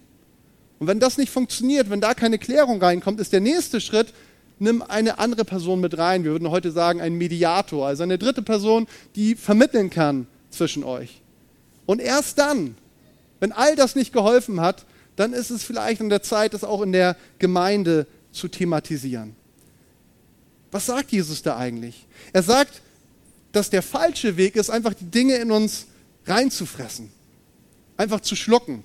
Und 0.78 0.86
wenn 0.88 1.00
das 1.00 1.16
nicht 1.16 1.30
funktioniert, 1.30 1.90
wenn 1.90 2.00
da 2.00 2.14
keine 2.14 2.38
Klärung 2.38 2.82
reinkommt, 2.82 3.20
ist 3.20 3.32
der 3.32 3.40
nächste 3.40 3.80
Schritt, 3.80 4.12
nimm 4.58 4.82
eine 4.82 5.18
andere 5.18 5.44
Person 5.44 5.80
mit 5.80 5.96
rein. 5.96 6.24
Wir 6.24 6.32
würden 6.32 6.50
heute 6.50 6.72
sagen, 6.72 7.00
ein 7.00 7.14
Mediator, 7.14 7.86
also 7.86 8.02
eine 8.02 8.18
dritte 8.18 8.42
Person, 8.42 8.86
die 9.14 9.34
vermitteln 9.34 9.90
kann 9.90 10.26
zwischen 10.50 10.84
euch. 10.84 11.20
Und 11.86 12.00
erst 12.00 12.38
dann, 12.38 12.76
wenn 13.40 13.52
all 13.52 13.76
das 13.76 13.94
nicht 13.94 14.12
geholfen 14.12 14.60
hat, 14.60 14.84
dann 15.16 15.32
ist 15.32 15.50
es 15.50 15.62
vielleicht 15.62 16.00
an 16.00 16.08
der 16.08 16.22
Zeit, 16.22 16.54
das 16.54 16.64
auch 16.64 16.82
in 16.82 16.92
der 16.92 17.16
Gemeinde 17.38 18.06
zu 18.32 18.48
thematisieren. 18.48 19.36
Was 20.70 20.86
sagt 20.86 21.12
Jesus 21.12 21.42
da 21.42 21.56
eigentlich? 21.56 22.06
Er 22.32 22.42
sagt, 22.42 22.80
dass 23.52 23.68
der 23.68 23.82
falsche 23.82 24.36
Weg 24.36 24.56
ist, 24.56 24.70
einfach 24.70 24.94
die 24.94 25.10
Dinge 25.10 25.36
in 25.36 25.52
uns 25.52 25.86
reinzufressen, 26.26 27.10
einfach 27.96 28.20
zu 28.20 28.36
schlucken, 28.36 28.84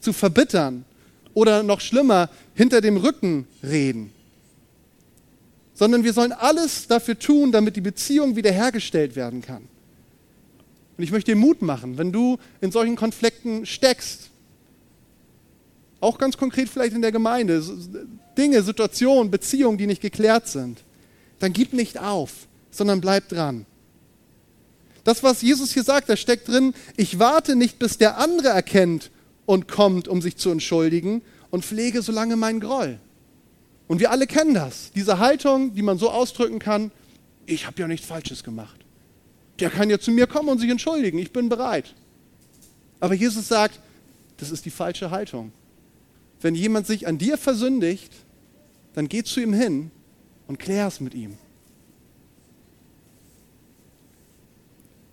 zu 0.00 0.12
verbittern 0.12 0.84
oder 1.34 1.62
noch 1.62 1.80
schlimmer, 1.80 2.28
hinter 2.54 2.80
dem 2.80 2.96
Rücken 2.96 3.46
reden. 3.62 4.12
Sondern 5.74 6.04
wir 6.04 6.12
sollen 6.12 6.32
alles 6.32 6.86
dafür 6.86 7.18
tun, 7.18 7.52
damit 7.52 7.76
die 7.76 7.80
Beziehung 7.80 8.36
wiederhergestellt 8.36 9.16
werden 9.16 9.40
kann. 9.40 9.68
Und 10.96 11.04
ich 11.04 11.12
möchte 11.12 11.32
dir 11.32 11.36
Mut 11.36 11.62
machen, 11.62 11.96
wenn 11.96 12.12
du 12.12 12.38
in 12.60 12.70
solchen 12.70 12.96
Konflikten 12.96 13.64
steckst, 13.64 14.30
auch 16.00 16.18
ganz 16.18 16.36
konkret 16.36 16.68
vielleicht 16.68 16.94
in 16.94 17.02
der 17.02 17.12
Gemeinde, 17.12 17.62
Dinge, 18.36 18.62
Situationen, 18.62 19.30
Beziehungen, 19.30 19.78
die 19.78 19.86
nicht 19.86 20.02
geklärt 20.02 20.48
sind, 20.48 20.82
dann 21.38 21.52
gib 21.52 21.72
nicht 21.72 21.98
auf, 21.98 22.46
sondern 22.70 23.00
bleib 23.00 23.28
dran. 23.28 23.66
Das, 25.04 25.22
was 25.22 25.42
Jesus 25.42 25.72
hier 25.72 25.82
sagt, 25.82 26.08
da 26.08 26.16
steckt 26.16 26.48
drin, 26.48 26.74
ich 26.96 27.18
warte 27.18 27.56
nicht, 27.56 27.78
bis 27.78 27.98
der 27.98 28.18
andere 28.18 28.48
erkennt 28.48 29.10
und 29.46 29.68
kommt, 29.68 30.08
um 30.08 30.20
sich 30.20 30.36
zu 30.36 30.50
entschuldigen 30.50 31.22
und 31.50 31.64
pflege 31.64 32.02
so 32.02 32.12
lange 32.12 32.36
meinen 32.36 32.60
Groll. 32.60 32.98
Und 33.88 33.98
wir 33.98 34.10
alle 34.10 34.26
kennen 34.26 34.54
das, 34.54 34.92
diese 34.94 35.18
Haltung, 35.18 35.74
die 35.74 35.82
man 35.82 35.98
so 35.98 36.10
ausdrücken 36.10 36.58
kann, 36.58 36.92
ich 37.46 37.66
habe 37.66 37.80
ja 37.80 37.88
nichts 37.88 38.06
Falsches 38.06 38.44
gemacht. 38.44 38.84
Der 39.58 39.70
kann 39.70 39.90
ja 39.90 39.98
zu 39.98 40.10
mir 40.10 40.26
kommen 40.26 40.48
und 40.48 40.58
sich 40.58 40.70
entschuldigen, 40.70 41.18
ich 41.18 41.32
bin 41.32 41.48
bereit. 41.48 41.94
Aber 43.00 43.14
Jesus 43.14 43.48
sagt, 43.48 43.80
das 44.36 44.50
ist 44.50 44.64
die 44.64 44.70
falsche 44.70 45.10
Haltung. 45.10 45.52
Wenn 46.40 46.54
jemand 46.54 46.86
sich 46.86 47.06
an 47.06 47.18
dir 47.18 47.36
versündigt, 47.36 48.12
dann 48.94 49.08
geh 49.08 49.22
zu 49.22 49.40
ihm 49.40 49.52
hin 49.52 49.90
und 50.46 50.58
klär 50.58 50.86
es 50.86 51.00
mit 51.00 51.14
ihm. 51.14 51.36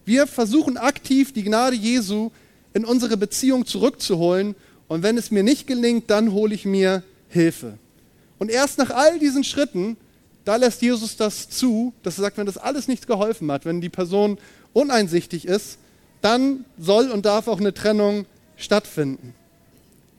Wir 0.07 0.25
versuchen 0.25 0.77
aktiv 0.77 1.33
die 1.33 1.43
Gnade 1.43 1.75
Jesu 1.75 2.31
in 2.73 2.85
unsere 2.85 3.17
Beziehung 3.17 3.65
zurückzuholen 3.65 4.55
und 4.87 5.03
wenn 5.03 5.17
es 5.17 5.31
mir 5.31 5.43
nicht 5.43 5.67
gelingt, 5.67 6.09
dann 6.09 6.31
hole 6.31 6.55
ich 6.55 6.63
mir 6.63 7.03
Hilfe. 7.27 7.77
Und 8.39 8.49
erst 8.49 8.77
nach 8.77 8.89
all 8.89 9.19
diesen 9.19 9.43
Schritten, 9.43 9.97
da 10.45 10.55
lässt 10.55 10.81
Jesus 10.81 11.17
das 11.17 11.49
zu, 11.49 11.93
dass 12.03 12.17
er 12.17 12.21
sagt, 12.21 12.37
wenn 12.37 12.45
das 12.45 12.57
alles 12.57 12.87
nichts 12.87 13.05
geholfen 13.05 13.51
hat, 13.51 13.65
wenn 13.65 13.81
die 13.81 13.89
Person 13.89 14.37
uneinsichtig 14.71 15.45
ist, 15.45 15.77
dann 16.21 16.63
soll 16.77 17.11
und 17.11 17.25
darf 17.25 17.49
auch 17.49 17.59
eine 17.59 17.73
Trennung 17.73 18.25
stattfinden. 18.55 19.33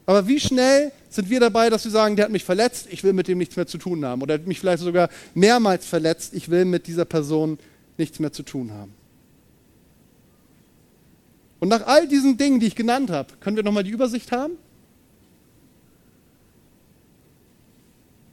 Aber 0.05 0.29
wie 0.29 0.38
schnell 0.38 0.92
sind 1.09 1.31
wir 1.31 1.40
dabei, 1.40 1.70
dass 1.70 1.85
wir 1.85 1.92
sagen, 1.92 2.14
der 2.16 2.27
hat 2.27 2.33
mich 2.33 2.44
verletzt, 2.44 2.88
ich 2.90 3.05
will 3.05 3.14
mit 3.14 3.27
dem 3.27 3.38
nichts 3.38 3.57
mehr 3.57 3.66
zu 3.66 3.79
tun 3.79 4.05
haben. 4.05 4.20
Oder 4.20 4.35
hat 4.35 4.46
mich 4.46 4.61
vielleicht 4.61 4.83
sogar 4.83 5.09
mehrmals 5.33 5.87
verletzt, 5.87 6.35
ich 6.35 6.51
will 6.51 6.66
mit 6.66 6.88
dieser 6.88 7.07
Person 7.07 7.59
nichts 7.96 8.18
mehr 8.18 8.33
zu 8.33 8.42
tun 8.42 8.70
haben. 8.70 8.97
Und 11.61 11.68
nach 11.68 11.87
all 11.87 12.07
diesen 12.07 12.37
Dingen, 12.37 12.61
die 12.61 12.66
ich 12.66 12.77
genannt 12.77 13.11
habe, 13.11 13.35
können 13.40 13.57
wir 13.57 13.62
nochmal 13.64 13.85
die 13.85 13.90
Übersicht 13.90 14.31
haben? 14.33 14.55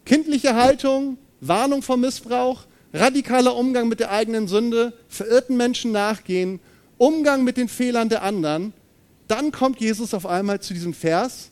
Kindliche 0.06 0.56
Haltung, 0.56 1.18
Warnung 1.42 1.82
vor 1.82 1.98
Missbrauch, 1.98 2.66
radikaler 2.94 3.56
Umgang 3.56 3.88
mit 3.88 4.00
der 4.00 4.12
eigenen 4.12 4.48
Sünde, 4.48 4.94
verirrten 5.08 5.58
Menschen 5.58 5.92
nachgehen, 5.92 6.60
Umgang 6.98 7.44
mit 7.44 7.58
den 7.58 7.68
Fehlern 7.68 8.10
der 8.10 8.22
anderen. 8.22 8.74
Dann 9.28 9.52
kommt 9.52 9.82
Jesus 9.82 10.14
auf 10.14 10.28
einmal 10.28 10.62
zu 10.62 10.74
diesem 10.74 10.94
Vers, 10.94 11.50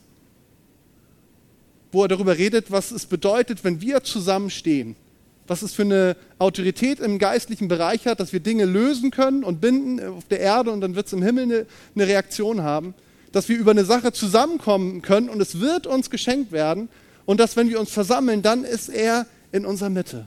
wo 1.90 2.02
er 2.02 2.08
darüber 2.08 2.38
redet, 2.38 2.70
was 2.70 2.92
es 2.92 3.06
bedeutet, 3.06 3.64
wenn 3.64 3.80
wir 3.80 4.02
zusammenstehen. 4.04 4.96
Was 5.46 5.62
es 5.62 5.74
für 5.74 5.82
eine 5.82 6.16
Autorität 6.38 7.00
im 7.00 7.18
geistlichen 7.18 7.68
Bereich 7.68 8.06
hat, 8.06 8.20
dass 8.20 8.32
wir 8.32 8.40
Dinge 8.40 8.64
lösen 8.64 9.10
können 9.10 9.44
und 9.44 9.60
binden 9.60 10.00
auf 10.00 10.26
der 10.28 10.40
Erde 10.40 10.70
und 10.70 10.80
dann 10.80 10.94
wird 10.94 11.06
es 11.06 11.12
im 11.12 11.22
Himmel 11.22 11.44
eine, 11.44 11.66
eine 11.94 12.06
Reaktion 12.06 12.62
haben. 12.62 12.94
Dass 13.32 13.48
wir 13.48 13.58
über 13.58 13.72
eine 13.72 13.84
Sache 13.84 14.12
zusammenkommen 14.12 15.02
können 15.02 15.28
und 15.28 15.40
es 15.40 15.60
wird 15.60 15.86
uns 15.86 16.08
geschenkt 16.08 16.52
werden. 16.52 16.88
Und 17.26 17.40
dass, 17.40 17.56
wenn 17.56 17.68
wir 17.68 17.80
uns 17.80 17.90
versammeln, 17.90 18.42
dann 18.42 18.64
ist 18.64 18.88
er 18.88 19.26
in 19.52 19.66
unserer 19.66 19.90
Mitte. 19.90 20.26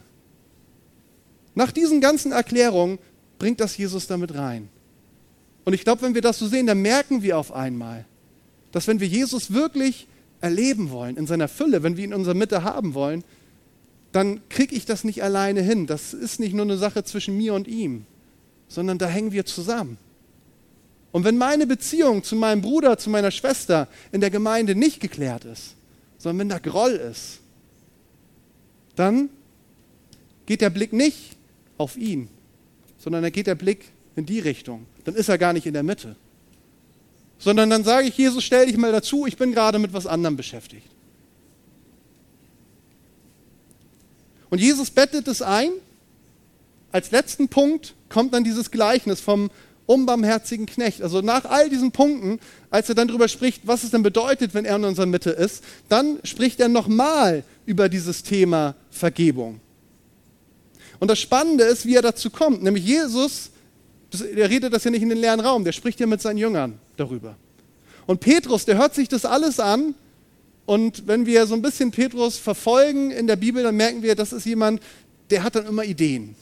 Nach 1.56 1.72
diesen 1.72 2.02
ganzen 2.02 2.32
Erklärungen 2.32 3.00
bringt 3.40 3.60
das 3.60 3.78
Jesus 3.78 4.08
damit 4.08 4.36
rein. 4.36 4.70
Und 5.66 5.74
ich 5.74 5.84
glaube, 5.84 6.04
wenn 6.04 6.14
wir 6.14 6.22
das 6.22 6.40
so 6.40 6.48
sehen, 6.48 6.68
dann 6.68 6.82
merken 6.82 7.24
wir 7.24 7.38
auf 7.38 7.52
einmal, 7.52 8.06
dass 8.72 8.88
wenn 8.88 9.00
wir 9.00 9.08
Jesus 9.08 9.52
wirklich 9.52 10.08
erleben 10.40 10.92
wollen, 10.92 11.18
in 11.18 11.28
seiner 11.28 11.48
Fülle, 11.48 11.84
wenn 11.84 11.98
wir 11.98 12.04
ihn 12.04 12.12
in 12.12 12.18
unserer 12.18 12.36
Mitte 12.36 12.64
haben 12.64 12.94
wollen, 12.94 13.24
dann 14.12 14.42
kriege 14.50 14.76
ich 14.76 14.86
das 14.86 15.04
nicht 15.04 15.24
alleine 15.24 15.62
hin. 15.62 15.88
Das 15.88 16.14
ist 16.14 16.40
nicht 16.40 16.54
nur 16.54 16.66
eine 16.66 16.78
Sache 16.78 17.04
zwischen 17.04 17.38
mir 17.38 17.54
und 17.54 17.68
ihm, 17.68 18.06
sondern 18.68 18.98
da 18.98 19.08
hängen 19.08 19.32
wir 19.32 19.46
zusammen. 19.46 19.98
Und 21.12 21.24
wenn 21.24 21.38
meine 21.38 21.68
Beziehung 21.68 22.24
zu 22.24 22.36
meinem 22.36 22.62
Bruder, 22.62 22.98
zu 22.98 23.10
meiner 23.10 23.32
Schwester 23.32 23.88
in 24.12 24.22
der 24.22 24.30
Gemeinde 24.30 24.76
nicht 24.76 25.00
geklärt 25.00 25.46
ist, 25.46 25.76
sondern 26.18 26.40
wenn 26.40 26.50
da 26.50 26.60
Groll 26.60 26.92
ist, 26.92 27.40
dann 28.96 29.30
geht 30.46 30.62
der 30.62 30.70
Blick 30.70 30.94
nicht 30.94 31.38
auf 31.78 31.98
ihn, 31.98 32.30
sondern 32.98 33.24
dann 33.24 33.32
geht 33.32 33.48
der 33.48 33.56
Blick 33.56 33.92
in 34.16 34.26
die 34.26 34.40
Richtung. 34.40 34.86
Dann 35.06 35.16
ist 35.16 35.30
er 35.30 35.38
gar 35.38 35.54
nicht 35.54 35.66
in 35.66 35.74
der 35.74 35.84
Mitte. 35.84 36.16
Sondern 37.40 37.70
dann 37.70 37.84
sage 37.84 38.08
ich, 38.08 38.18
Jesus, 38.18 38.44
stell 38.44 38.66
dich 38.66 38.78
mal 38.78 38.92
dazu, 38.92 39.28
ich 39.28 39.38
bin 39.38 39.52
gerade 39.52 39.78
mit 39.80 39.94
was 39.94 40.08
anderem 40.08 40.36
beschäftigt. 40.36 40.88
Und 44.50 44.60
Jesus 44.60 44.90
bettet 44.92 45.28
es 45.28 45.42
ein. 45.42 45.70
Als 46.92 47.12
letzten 47.12 47.50
Punkt 47.50 47.94
kommt 48.10 48.34
dann 48.34 48.44
dieses 48.44 48.72
Gleichnis 48.72 49.20
vom 49.20 49.50
unbarmherzigen 49.86 50.66
Knecht. 50.66 51.02
Also 51.02 51.22
nach 51.22 51.46
all 51.46 51.70
diesen 51.70 51.92
Punkten, 51.92 52.40
als 52.70 52.90
er 52.90 52.96
dann 52.96 53.08
darüber 53.08 53.28
spricht, 53.28 53.66
was 53.66 53.84
es 53.84 53.92
denn 53.92 54.04
bedeutet, 54.04 54.54
wenn 54.54 54.66
er 54.66 54.76
in 54.76 54.86
unserer 54.86 55.06
Mitte 55.06 55.32
ist, 55.32 55.64
dann 55.90 56.20
spricht 56.24 56.60
er 56.60 56.68
nochmal 56.68 57.44
über 57.66 57.90
dieses 57.90 58.24
Thema 58.24 58.76
Vergebung. 58.92 59.60
Und 61.00 61.10
das 61.10 61.20
Spannende 61.20 61.64
ist, 61.64 61.86
wie 61.86 61.96
er 61.96 62.02
dazu 62.02 62.30
kommt. 62.30 62.64
Nämlich 62.64 62.86
Jesus, 62.86 63.52
der 64.14 64.50
redet 64.50 64.74
das 64.74 64.84
ja 64.84 64.92
nicht 64.92 65.02
in 65.02 65.10
den 65.10 65.20
leeren 65.20 65.40
Raum, 65.40 65.64
der 65.64 65.72
spricht 65.72 66.00
ja 66.00 66.08
mit 66.08 66.22
seinen 66.22 66.38
Jüngern 66.38 66.80
darüber. 66.98 67.36
Und 68.06 68.20
Petrus, 68.20 68.66
der 68.66 68.78
hört 68.78 68.96
sich 68.96 69.10
das 69.10 69.26
alles 69.26 69.60
an. 69.60 69.94
Und 70.68 71.08
wenn 71.08 71.26
wir 71.26 71.48
so 71.48 71.56
ein 71.56 71.62
bisschen 71.62 71.92
Petrus 71.92 72.38
verfolgen 72.38 73.10
in 73.12 73.26
der 73.26 73.38
Bibel, 73.38 73.64
dann 73.64 73.78
merken 73.78 74.04
wir, 74.04 74.16
das 74.16 74.34
ist 74.34 74.46
jemand, 74.46 74.82
der 75.30 75.44
hat 75.44 75.56
dann 75.56 75.66
immer 75.66 75.86
Ideen. 75.86 76.36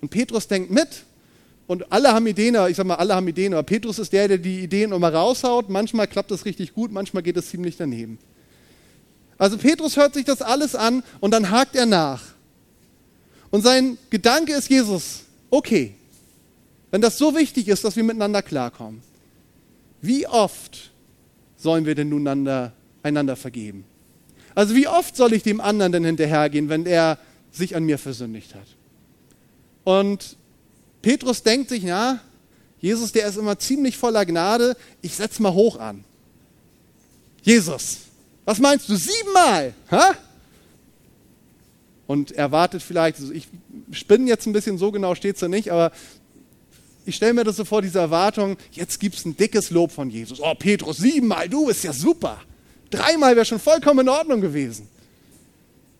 Und 0.00 0.10
Petrus 0.10 0.46
denkt 0.46 0.70
mit. 0.70 1.02
Und 1.66 1.90
alle 1.90 2.12
haben 2.12 2.28
Ideen, 2.28 2.56
ich 2.68 2.76
sag 2.76 2.86
mal, 2.86 2.94
alle 2.94 3.12
haben 3.12 3.26
Ideen, 3.26 3.52
aber 3.52 3.64
Petrus 3.64 3.98
ist 3.98 4.12
der, 4.12 4.28
der 4.28 4.38
die 4.38 4.60
Ideen 4.60 4.92
immer 4.92 5.12
raushaut. 5.12 5.68
Manchmal 5.68 6.06
klappt 6.06 6.30
das 6.30 6.44
richtig 6.44 6.74
gut, 6.74 6.92
manchmal 6.92 7.24
geht 7.24 7.36
es 7.36 7.48
ziemlich 7.48 7.76
daneben. 7.76 8.18
Also 9.36 9.58
Petrus 9.58 9.96
hört 9.96 10.14
sich 10.14 10.24
das 10.24 10.40
alles 10.40 10.76
an 10.76 11.02
und 11.18 11.32
dann 11.32 11.50
hakt 11.50 11.74
er 11.74 11.86
nach. 11.86 12.22
Und 13.50 13.62
sein 13.62 13.98
Gedanke 14.10 14.52
ist 14.52 14.70
Jesus, 14.70 15.22
okay, 15.50 15.96
wenn 16.92 17.00
das 17.00 17.18
so 17.18 17.34
wichtig 17.34 17.66
ist, 17.66 17.82
dass 17.82 17.96
wir 17.96 18.04
miteinander 18.04 18.42
klarkommen, 18.42 19.02
wie 20.00 20.28
oft 20.28 20.92
sollen 21.56 21.84
wir 21.84 21.96
denn 21.96 22.10
nun 22.10 22.22
einander, 23.04 23.36
vergeben? 23.36 23.84
Also 24.54 24.74
wie 24.74 24.88
oft 24.88 25.16
soll 25.16 25.32
ich 25.32 25.42
dem 25.42 25.60
anderen 25.60 25.92
denn 25.92 26.04
hinterhergehen, 26.04 26.68
wenn 26.68 26.86
er 26.86 27.18
sich 27.52 27.76
an 27.76 27.84
mir 27.84 27.98
versündigt 27.98 28.54
hat? 28.54 28.66
Und 29.84 30.36
Petrus 31.02 31.42
denkt 31.42 31.68
sich, 31.68 31.84
na, 31.84 32.20
Jesus, 32.80 33.12
der 33.12 33.28
ist 33.28 33.36
immer 33.36 33.58
ziemlich 33.58 33.96
voller 33.96 34.24
Gnade, 34.26 34.76
ich 35.02 35.14
setze 35.14 35.42
mal 35.42 35.52
hoch 35.52 35.78
an. 35.78 36.04
Jesus, 37.42 37.98
was 38.44 38.58
meinst 38.58 38.88
du, 38.88 38.96
siebenmal? 38.96 39.74
Ha? 39.90 40.16
und 42.06 42.32
erwartet 42.32 42.82
vielleicht, 42.82 43.18
also 43.18 43.32
ich 43.32 43.48
spinne 43.92 44.28
jetzt 44.28 44.46
ein 44.46 44.52
bisschen, 44.52 44.78
so 44.78 44.92
genau 44.92 45.14
steht 45.14 45.36
es 45.36 45.40
ja 45.40 45.48
nicht, 45.48 45.70
aber 45.70 45.92
ich 47.06 47.16
stelle 47.16 47.34
mir 47.34 47.44
das 47.44 47.56
so 47.56 47.64
vor, 47.64 47.82
diese 47.82 47.98
Erwartung, 47.98 48.56
jetzt 48.72 48.98
gibt 48.98 49.16
es 49.16 49.24
ein 49.24 49.36
dickes 49.36 49.70
Lob 49.70 49.92
von 49.92 50.10
Jesus. 50.10 50.40
Oh, 50.40 50.54
Petrus, 50.54 50.98
siebenmal, 50.98 51.48
du 51.48 51.66
bist 51.66 51.84
ja 51.84 51.92
super. 51.92 52.40
Dreimal 52.96 53.36
wäre 53.36 53.44
schon 53.44 53.60
vollkommen 53.60 54.00
in 54.00 54.08
Ordnung 54.08 54.40
gewesen. 54.40 54.88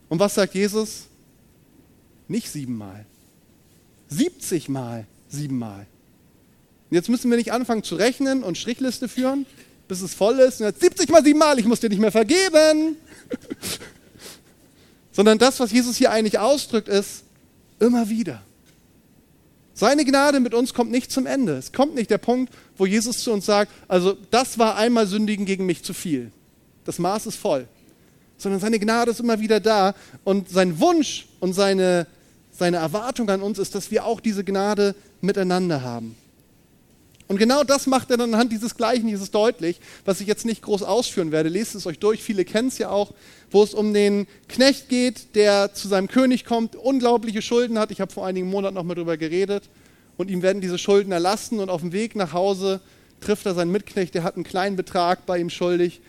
Und 0.09 0.19
was 0.19 0.35
sagt 0.35 0.55
Jesus? 0.55 1.05
Nicht 2.29 2.51
siebenmal. 2.51 3.07
70 4.09 4.69
Mal 4.69 5.07
siebenmal. 5.29 5.87
Und 6.91 6.95
jetzt 6.95 7.09
müssen 7.09 7.31
wir 7.31 7.37
nicht 7.37 7.53
anfangen 7.53 7.83
zu 7.83 7.97
rechnen 7.97 8.43
und 8.43 8.59
Strichliste 8.59 9.09
führen, 9.09 9.47
bis 9.89 10.01
es 10.01 10.15
voll 10.15 10.39
ist. 10.39 10.61
Und 10.61 10.67
jetzt 10.67 10.81
70 10.81 11.11
mal 11.11 11.25
siebenmal, 11.25 11.59
ich 11.59 11.67
muss 11.67 11.81
dir 11.81 11.89
nicht 11.89 12.01
mehr 12.01 12.13
vergeben. 12.13 12.97
sondern 15.15 15.39
das, 15.39 15.61
was 15.61 15.71
Jesus 15.71 15.97
hier 15.97 16.11
eigentlich 16.11 16.39
ausdrückt, 16.39 16.89
ist 16.89 17.23
immer 17.79 18.09
wieder. 18.09 18.43
Seine 19.73 20.05
Gnade 20.05 20.41
mit 20.41 20.55
uns 20.55 20.75
kommt 20.75 20.91
nicht 20.91 21.11
zum 21.11 21.27
Ende. 21.27 21.57
Es 21.57 21.73
kommt 21.73 21.95
nicht 21.95 22.11
der 22.11 22.19
Punkt, 22.19 22.53
wo 22.77 22.85
Jesus 22.85 23.23
zu 23.23 23.33
uns 23.33 23.47
sagt, 23.47 23.73
also 23.89 24.17
das 24.31 24.59
war 24.59 24.77
einmal 24.77 25.07
Sündigen 25.07 25.47
gegen 25.47 25.67
mich 25.67 25.83
zu 25.85 25.95
viel. 25.95 26.33
Das 26.85 26.99
Maß 26.99 27.27
ist 27.27 27.37
voll. 27.37 27.67
Sondern 28.37 28.61
seine 28.61 28.79
Gnade 28.79 29.11
ist 29.11 29.21
immer 29.21 29.41
wieder 29.41 29.61
da. 29.61 29.95
Und 30.25 30.49
sein 30.49 30.79
Wunsch 30.81 31.27
und 31.41 31.53
seine, 31.53 32.07
seine 32.53 32.79
Erwartung 32.79 33.29
an 33.31 33.43
uns 33.43 33.59
ist, 33.59 33.75
dass 33.75 33.91
wir 33.91 34.05
auch 34.05 34.21
diese 34.21 34.45
Gnade 34.45 34.95
miteinander 35.21 35.83
haben. 35.83 36.17
Und 37.27 37.39
genau 37.39 37.65
das 37.65 37.87
macht 37.87 38.11
er 38.11 38.19
dann 38.19 38.35
anhand 38.35 38.53
dieses 38.53 38.77
Gleichnisses 38.77 39.31
deutlich, 39.31 39.81
was 40.05 40.21
ich 40.21 40.27
jetzt 40.27 40.45
nicht 40.45 40.61
groß 40.61 40.83
ausführen 40.83 41.33
werde. 41.33 41.49
Lest 41.49 41.75
es 41.75 41.87
euch 41.87 41.99
durch, 41.99 42.23
viele 42.23 42.45
kennen 42.45 42.69
es 42.69 42.77
ja 42.77 42.91
auch, 42.91 43.13
wo 43.51 43.63
es 43.63 43.73
um 43.73 43.95
den 43.95 44.27
Knecht 44.49 44.91
geht, 44.91 45.35
der 45.35 45.73
zu 45.73 45.89
seinem 45.89 46.09
König 46.09 46.45
kommt, 46.45 46.77
unglaubliche 46.77 47.41
Schulden 47.41 47.79
hat. 47.79 47.91
Ich 47.91 48.03
habe 48.03 48.13
vor 48.13 48.27
einigen 48.27 48.51
Monaten 48.51 48.75
noch 48.75 48.85
mal 48.85 48.95
darüber 48.95 49.17
geredet. 49.17 49.65
Und 50.19 50.31
ihm 50.31 50.43
werden 50.43 50.61
diese 50.61 50.79
Schulden 50.79 51.13
erlassen 51.13 51.61
und 51.61 51.71
auf 51.71 51.81
dem 51.81 51.93
Weg 51.93 52.15
nach 52.15 52.35
Hause 52.35 52.81
trifft 53.21 53.47
er 53.47 53.55
seinen 53.55 53.73
Mitknecht, 53.73 54.15
der 54.15 54.23
hat 54.23 54.35
einen 54.35 54.45
kleinen 54.45 54.77
Betrag 54.77 55.25
bei 55.27 55.39
ihm 55.39 55.51
schuldig 55.51 56.03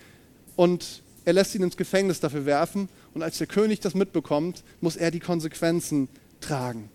und 0.56 1.04
er 1.26 1.34
lässt 1.34 1.56
ihn 1.56 1.64
ins 1.64 1.78
Gefängnis 1.78 2.20
dafür 2.20 2.46
werfen. 2.46 2.88
Und 3.14 3.24
als 3.24 3.38
der 3.38 3.48
König 3.48 3.80
das 3.80 3.96
mitbekommt, 3.96 4.64
muss 4.82 4.96
er 4.96 5.12
die 5.12 5.20
Konsequenzen 5.20 6.08
tragen. 6.40 6.90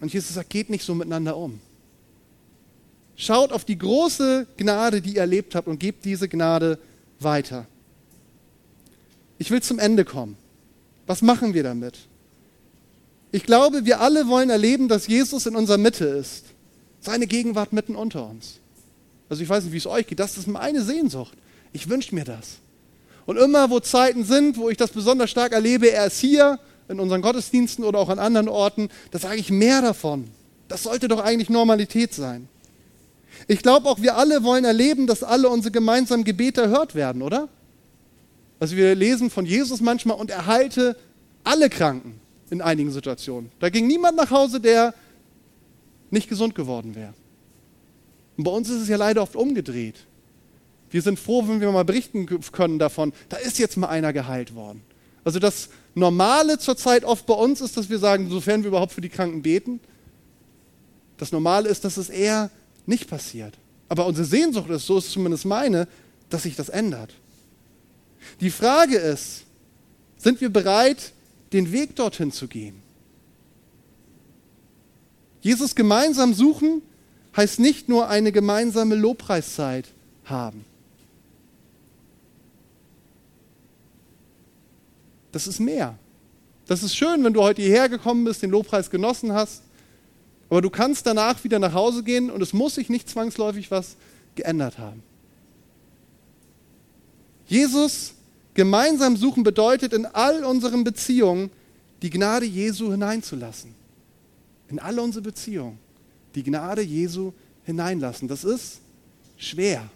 Und 0.00 0.12
Jesus 0.12 0.34
sagt, 0.34 0.50
geht 0.50 0.70
nicht 0.70 0.84
so 0.84 0.94
miteinander 0.94 1.36
um. 1.36 1.60
Schaut 3.16 3.52
auf 3.52 3.64
die 3.64 3.76
große 3.76 4.46
Gnade, 4.56 5.02
die 5.02 5.16
ihr 5.16 5.20
erlebt 5.20 5.54
habt 5.54 5.68
und 5.68 5.78
gebt 5.78 6.04
diese 6.04 6.28
Gnade 6.28 6.78
weiter. 7.18 7.66
Ich 9.38 9.50
will 9.50 9.62
zum 9.62 9.78
Ende 9.78 10.04
kommen. 10.04 10.36
Was 11.06 11.20
machen 11.22 11.52
wir 11.52 11.62
damit? 11.62 11.98
Ich 13.32 13.44
glaube, 13.44 13.84
wir 13.84 14.00
alle 14.00 14.28
wollen 14.28 14.48
erleben, 14.48 14.88
dass 14.88 15.06
Jesus 15.06 15.46
in 15.46 15.54
unserer 15.54 15.78
Mitte 15.78 16.04
ist. 16.06 16.46
Seine 17.00 17.26
Gegenwart 17.26 17.72
mitten 17.72 17.94
unter 17.94 18.28
uns. 18.28 18.58
Also 19.28 19.42
ich 19.42 19.48
weiß 19.48 19.64
nicht, 19.64 19.72
wie 19.72 19.78
es 19.78 19.86
euch 19.86 20.06
geht. 20.06 20.18
Das 20.18 20.36
ist 20.36 20.46
meine 20.46 20.82
Sehnsucht. 20.82 21.36
Ich 21.72 21.88
wünsche 21.88 22.14
mir 22.14 22.24
das. 22.24 22.58
Und 23.26 23.36
immer, 23.36 23.70
wo 23.70 23.80
Zeiten 23.80 24.24
sind, 24.24 24.56
wo 24.56 24.70
ich 24.70 24.76
das 24.76 24.90
besonders 24.90 25.30
stark 25.30 25.52
erlebe, 25.52 25.90
er 25.90 26.06
ist 26.06 26.18
hier 26.18 26.58
in 26.88 26.98
unseren 26.98 27.22
Gottesdiensten 27.22 27.84
oder 27.84 27.98
auch 27.98 28.08
an 28.08 28.18
anderen 28.18 28.48
Orten, 28.48 28.88
da 29.12 29.18
sage 29.18 29.36
ich 29.36 29.50
mehr 29.50 29.80
davon. 29.80 30.28
Das 30.68 30.82
sollte 30.82 31.08
doch 31.08 31.20
eigentlich 31.20 31.48
Normalität 31.48 32.12
sein. 32.14 32.48
Ich 33.46 33.62
glaube 33.62 33.88
auch, 33.88 34.00
wir 34.02 34.16
alle 34.16 34.42
wollen 34.42 34.64
erleben, 34.64 35.06
dass 35.06 35.22
alle 35.22 35.48
unsere 35.48 35.70
gemeinsamen 35.70 36.24
Gebete 36.24 36.62
erhört 36.62 36.94
werden, 36.94 37.22
oder? 37.22 37.48
Also 38.58 38.76
wir 38.76 38.94
lesen 38.94 39.30
von 39.30 39.46
Jesus 39.46 39.80
manchmal 39.80 40.16
und 40.16 40.30
erhalte 40.30 40.96
alle 41.44 41.70
Kranken 41.70 42.20
in 42.50 42.60
einigen 42.60 42.90
Situationen. 42.90 43.50
Da 43.60 43.70
ging 43.70 43.86
niemand 43.86 44.16
nach 44.16 44.30
Hause, 44.30 44.60
der 44.60 44.94
nicht 46.10 46.28
gesund 46.28 46.54
geworden 46.54 46.94
wäre. 46.94 47.14
Und 48.36 48.44
bei 48.44 48.50
uns 48.50 48.68
ist 48.68 48.82
es 48.82 48.88
ja 48.88 48.96
leider 48.96 49.22
oft 49.22 49.36
umgedreht. 49.36 49.96
Wir 50.90 51.02
sind 51.02 51.18
froh, 51.18 51.46
wenn 51.46 51.60
wir 51.60 51.70
mal 51.70 51.84
berichten 51.84 52.26
können 52.26 52.78
davon, 52.78 53.12
da 53.28 53.36
ist 53.36 53.58
jetzt 53.58 53.76
mal 53.76 53.88
einer 53.88 54.12
geheilt 54.12 54.54
worden. 54.54 54.82
Also 55.24 55.38
das 55.38 55.68
Normale 55.94 56.58
zurzeit 56.58 57.04
oft 57.04 57.26
bei 57.26 57.34
uns 57.34 57.60
ist, 57.60 57.76
dass 57.76 57.88
wir 57.88 57.98
sagen, 57.98 58.28
sofern 58.30 58.62
wir 58.62 58.68
überhaupt 58.68 58.92
für 58.92 59.00
die 59.00 59.08
Kranken 59.08 59.42
beten, 59.42 59.80
das 61.16 61.32
Normale 61.32 61.68
ist, 61.68 61.84
dass 61.84 61.96
es 61.96 62.08
eher 62.08 62.50
nicht 62.86 63.08
passiert. 63.08 63.54
Aber 63.88 64.06
unsere 64.06 64.26
Sehnsucht 64.26 64.70
ist, 64.70 64.86
so 64.86 64.98
ist 64.98 65.10
zumindest 65.10 65.44
meine, 65.44 65.86
dass 66.28 66.44
sich 66.44 66.56
das 66.56 66.68
ändert. 66.68 67.12
Die 68.40 68.50
Frage 68.50 68.96
ist, 68.96 69.44
sind 70.16 70.40
wir 70.40 70.50
bereit, 70.50 71.12
den 71.52 71.72
Weg 71.72 71.96
dorthin 71.96 72.32
zu 72.32 72.48
gehen? 72.48 72.82
Jesus 75.42 75.74
gemeinsam 75.74 76.34
suchen 76.34 76.82
heißt 77.36 77.60
nicht 77.60 77.88
nur 77.88 78.08
eine 78.08 78.32
gemeinsame 78.32 78.94
Lobpreiszeit 78.94 79.88
haben. 80.24 80.64
Das 85.32 85.46
ist 85.46 85.60
mehr. 85.60 85.98
Das 86.66 86.82
ist 86.82 86.94
schön, 86.94 87.24
wenn 87.24 87.32
du 87.32 87.42
heute 87.42 87.62
hierher 87.62 87.88
gekommen 87.88 88.24
bist, 88.24 88.42
den 88.42 88.50
Lobpreis 88.50 88.90
genossen 88.90 89.32
hast, 89.32 89.62
aber 90.48 90.62
du 90.62 90.70
kannst 90.70 91.06
danach 91.06 91.42
wieder 91.44 91.58
nach 91.58 91.74
Hause 91.74 92.02
gehen 92.02 92.30
und 92.30 92.42
es 92.42 92.52
muss 92.52 92.74
sich 92.74 92.88
nicht 92.88 93.08
zwangsläufig 93.08 93.70
was 93.70 93.96
geändert 94.34 94.78
haben. 94.78 95.02
Jesus 97.46 98.14
gemeinsam 98.54 99.16
suchen 99.16 99.42
bedeutet, 99.42 99.92
in 99.92 100.06
all 100.06 100.44
unseren 100.44 100.84
Beziehungen 100.84 101.50
die 102.02 102.10
Gnade 102.10 102.46
Jesu 102.46 102.90
hineinzulassen. 102.90 103.74
In 104.68 104.78
all 104.78 104.98
unsere 104.98 105.22
Beziehungen 105.22 105.78
die 106.34 106.42
Gnade 106.42 106.82
Jesu 106.82 107.32
hineinlassen. 107.64 108.28
Das 108.28 108.44
ist 108.44 108.80
schwer. 109.36 109.88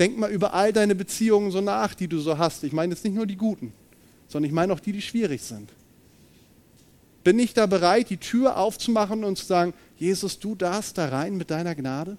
Denk 0.00 0.16
mal 0.16 0.30
über 0.30 0.54
all 0.54 0.72
deine 0.72 0.94
Beziehungen 0.94 1.50
so 1.50 1.60
nach, 1.60 1.94
die 1.94 2.08
du 2.08 2.18
so 2.18 2.38
hast. 2.38 2.64
Ich 2.64 2.72
meine 2.72 2.94
jetzt 2.94 3.04
nicht 3.04 3.14
nur 3.14 3.26
die 3.26 3.36
guten, 3.36 3.74
sondern 4.28 4.48
ich 4.48 4.54
meine 4.54 4.72
auch 4.72 4.80
die, 4.80 4.92
die 4.92 5.02
schwierig 5.02 5.42
sind. 5.42 5.70
Bin 7.22 7.38
ich 7.38 7.52
da 7.52 7.66
bereit, 7.66 8.08
die 8.08 8.16
Tür 8.16 8.56
aufzumachen 8.56 9.24
und 9.24 9.36
zu 9.36 9.44
sagen, 9.44 9.74
Jesus, 9.98 10.38
du 10.38 10.54
darfst 10.54 10.96
da 10.96 11.10
rein 11.10 11.36
mit 11.36 11.50
deiner 11.50 11.74
Gnade? 11.74 12.16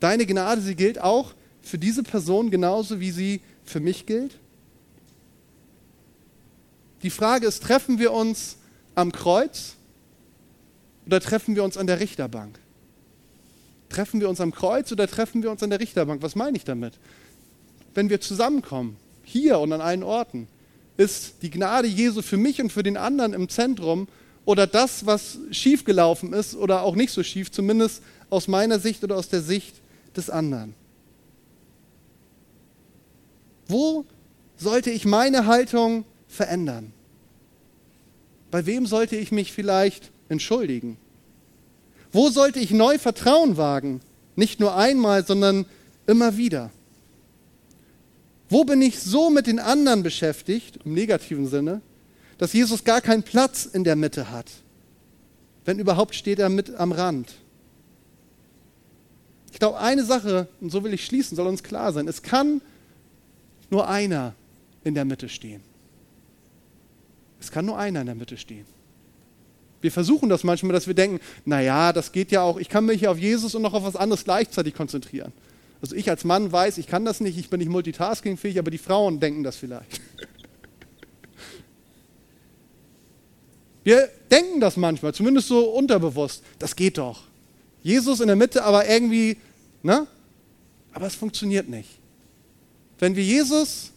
Deine 0.00 0.24
Gnade, 0.24 0.62
sie 0.62 0.74
gilt 0.74 0.98
auch 0.98 1.34
für 1.60 1.76
diese 1.76 2.02
Person 2.02 2.50
genauso, 2.50 2.98
wie 2.98 3.10
sie 3.10 3.42
für 3.62 3.80
mich 3.80 4.06
gilt? 4.06 4.38
Die 7.02 7.10
Frage 7.10 7.46
ist, 7.46 7.62
treffen 7.62 7.98
wir 7.98 8.10
uns 8.10 8.56
am 8.94 9.12
Kreuz 9.12 9.74
oder 11.04 11.20
treffen 11.20 11.56
wir 11.56 11.64
uns 11.64 11.76
an 11.76 11.86
der 11.86 12.00
Richterbank? 12.00 12.58
Treffen 13.90 14.20
wir 14.20 14.28
uns 14.30 14.40
am 14.40 14.52
Kreuz 14.52 14.90
oder 14.92 15.06
treffen 15.06 15.42
wir 15.42 15.50
uns 15.50 15.62
an 15.62 15.70
der 15.70 15.80
Richterbank? 15.80 16.22
Was 16.22 16.36
meine 16.36 16.56
ich 16.56 16.64
damit? 16.64 16.94
Wenn 17.92 18.08
wir 18.08 18.20
zusammenkommen, 18.20 18.96
hier 19.24 19.58
und 19.58 19.72
an 19.72 19.80
allen 19.80 20.02
Orten, 20.02 20.46
ist 20.96 21.42
die 21.42 21.50
Gnade 21.50 21.88
Jesu 21.88 22.22
für 22.22 22.36
mich 22.36 22.62
und 22.62 22.72
für 22.72 22.82
den 22.82 22.96
anderen 22.96 23.32
im 23.34 23.48
Zentrum 23.48 24.06
oder 24.44 24.66
das, 24.66 25.06
was 25.06 25.38
schiefgelaufen 25.50 26.32
ist 26.32 26.54
oder 26.54 26.82
auch 26.82 26.94
nicht 26.94 27.12
so 27.12 27.22
schief, 27.22 27.50
zumindest 27.50 28.02
aus 28.30 28.48
meiner 28.48 28.78
Sicht 28.78 29.02
oder 29.02 29.16
aus 29.16 29.28
der 29.28 29.42
Sicht 29.42 29.76
des 30.16 30.30
anderen. 30.30 30.74
Wo 33.66 34.04
sollte 34.56 34.90
ich 34.90 35.04
meine 35.04 35.46
Haltung 35.46 36.04
verändern? 36.28 36.92
Bei 38.50 38.66
wem 38.66 38.86
sollte 38.86 39.16
ich 39.16 39.32
mich 39.32 39.52
vielleicht 39.52 40.10
entschuldigen? 40.28 40.96
Wo 42.12 42.28
sollte 42.30 42.58
ich 42.58 42.70
neu 42.70 42.98
Vertrauen 42.98 43.56
wagen? 43.56 44.00
Nicht 44.36 44.60
nur 44.60 44.76
einmal, 44.76 45.24
sondern 45.24 45.66
immer 46.06 46.36
wieder. 46.36 46.70
Wo 48.48 48.64
bin 48.64 48.82
ich 48.82 48.98
so 48.98 49.30
mit 49.30 49.46
den 49.46 49.60
anderen 49.60 50.02
beschäftigt, 50.02 50.80
im 50.84 50.94
negativen 50.94 51.46
Sinne, 51.46 51.82
dass 52.38 52.52
Jesus 52.52 52.82
gar 52.84 53.00
keinen 53.00 53.22
Platz 53.22 53.64
in 53.64 53.84
der 53.84 53.96
Mitte 53.96 54.30
hat? 54.30 54.50
Wenn 55.64 55.78
überhaupt 55.78 56.14
steht 56.14 56.40
er 56.40 56.48
mit 56.48 56.74
am 56.74 56.90
Rand. 56.90 57.32
Ich 59.52 59.58
glaube, 59.58 59.78
eine 59.78 60.04
Sache, 60.04 60.48
und 60.60 60.70
so 60.70 60.82
will 60.82 60.94
ich 60.94 61.04
schließen, 61.04 61.36
soll 61.36 61.46
uns 61.46 61.62
klar 61.62 61.92
sein. 61.92 62.08
Es 62.08 62.22
kann 62.22 62.60
nur 63.68 63.88
einer 63.88 64.34
in 64.82 64.94
der 64.94 65.04
Mitte 65.04 65.28
stehen. 65.28 65.62
Es 67.40 67.50
kann 67.50 67.66
nur 67.66 67.78
einer 67.78 68.00
in 68.00 68.06
der 68.06 68.14
Mitte 68.14 68.36
stehen. 68.36 68.66
Wir 69.80 69.92
versuchen 69.92 70.28
das 70.28 70.44
manchmal, 70.44 70.72
dass 70.72 70.86
wir 70.86 70.94
denken, 70.94 71.20
naja, 71.44 71.92
das 71.92 72.12
geht 72.12 72.30
ja 72.32 72.42
auch, 72.42 72.58
ich 72.58 72.68
kann 72.68 72.84
mich 72.84 73.08
auf 73.08 73.18
Jesus 73.18 73.54
und 73.54 73.62
noch 73.62 73.74
auf 73.74 73.84
was 73.84 73.96
anderes 73.96 74.24
gleichzeitig 74.24 74.74
konzentrieren. 74.74 75.32
Also 75.80 75.96
ich 75.96 76.10
als 76.10 76.24
Mann 76.24 76.52
weiß, 76.52 76.76
ich 76.78 76.86
kann 76.86 77.04
das 77.06 77.20
nicht, 77.20 77.38
ich 77.38 77.48
bin 77.48 77.60
nicht 77.60 77.70
multitaskingfähig, 77.70 78.58
aber 78.58 78.70
die 78.70 78.78
Frauen 78.78 79.20
denken 79.20 79.42
das 79.42 79.56
vielleicht. 79.56 80.00
Wir 83.82 84.10
denken 84.30 84.60
das 84.60 84.76
manchmal, 84.76 85.14
zumindest 85.14 85.48
so 85.48 85.70
unterbewusst. 85.70 86.42
Das 86.58 86.76
geht 86.76 86.98
doch. 86.98 87.22
Jesus 87.82 88.20
in 88.20 88.26
der 88.26 88.36
Mitte, 88.36 88.62
aber 88.62 88.86
irgendwie, 88.86 89.38
ne? 89.82 90.06
Aber 90.92 91.06
es 91.06 91.14
funktioniert 91.14 91.66
nicht. 91.68 91.88
Wenn 92.98 93.16
wir 93.16 93.24
Jesus 93.24 93.89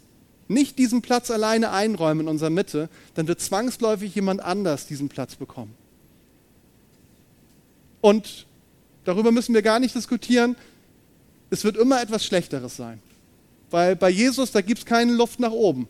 nicht 0.54 0.78
diesen 0.78 1.02
Platz 1.02 1.32
alleine 1.32 1.72
einräumen 1.72 2.22
in 2.22 2.28
unserer 2.28 2.50
Mitte, 2.50 2.89
dann 3.16 3.28
wird 3.28 3.42
zwangsläufig 3.42 4.13
jemand 4.16 4.42
anders 4.42 4.88
diesen 4.88 5.10
Platz 5.10 5.36
bekommen. 5.36 5.76
Und 8.02 8.46
darüber 9.06 9.32
müssen 9.32 9.54
wir 9.54 9.62
gar 9.62 9.80
nicht 9.80 9.96
diskutieren. 9.96 10.56
Es 11.50 11.63
wird 11.63 11.78
immer 11.78 12.02
etwas 12.02 12.26
Schlechteres 12.26 12.76
sein. 12.76 13.00
Weil 13.72 13.96
bei 13.96 14.10
Jesus, 14.10 14.52
da 14.52 14.62
gibt 14.62 14.80
es 14.80 14.86
keine 14.86 15.13
Luft 15.13 15.39
nach 15.39 15.52
oben. 15.52 15.88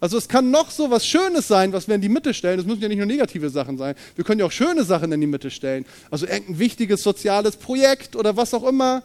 Also 0.00 0.16
es 0.16 0.28
kann 0.28 0.50
noch 0.50 0.70
so 0.70 0.90
was 0.90 1.06
Schönes 1.06 1.48
sein, 1.48 1.72
was 1.72 1.88
wir 1.88 1.96
in 1.96 2.00
die 2.00 2.08
Mitte 2.08 2.32
stellen. 2.32 2.56
Das 2.56 2.66
müssen 2.66 2.80
ja 2.80 2.88
nicht 2.88 2.98
nur 2.98 3.06
negative 3.06 3.50
Sachen 3.50 3.76
sein. 3.76 3.94
Wir 4.14 4.24
können 4.24 4.40
ja 4.40 4.46
auch 4.46 4.52
schöne 4.52 4.84
Sachen 4.84 5.10
in 5.10 5.20
die 5.20 5.26
Mitte 5.26 5.50
stellen. 5.50 5.84
Also 6.10 6.26
irgendein 6.26 6.58
wichtiges 6.58 7.02
soziales 7.02 7.56
Projekt 7.56 8.14
oder 8.14 8.36
was 8.36 8.54
auch 8.54 8.66
immer. 8.66 9.02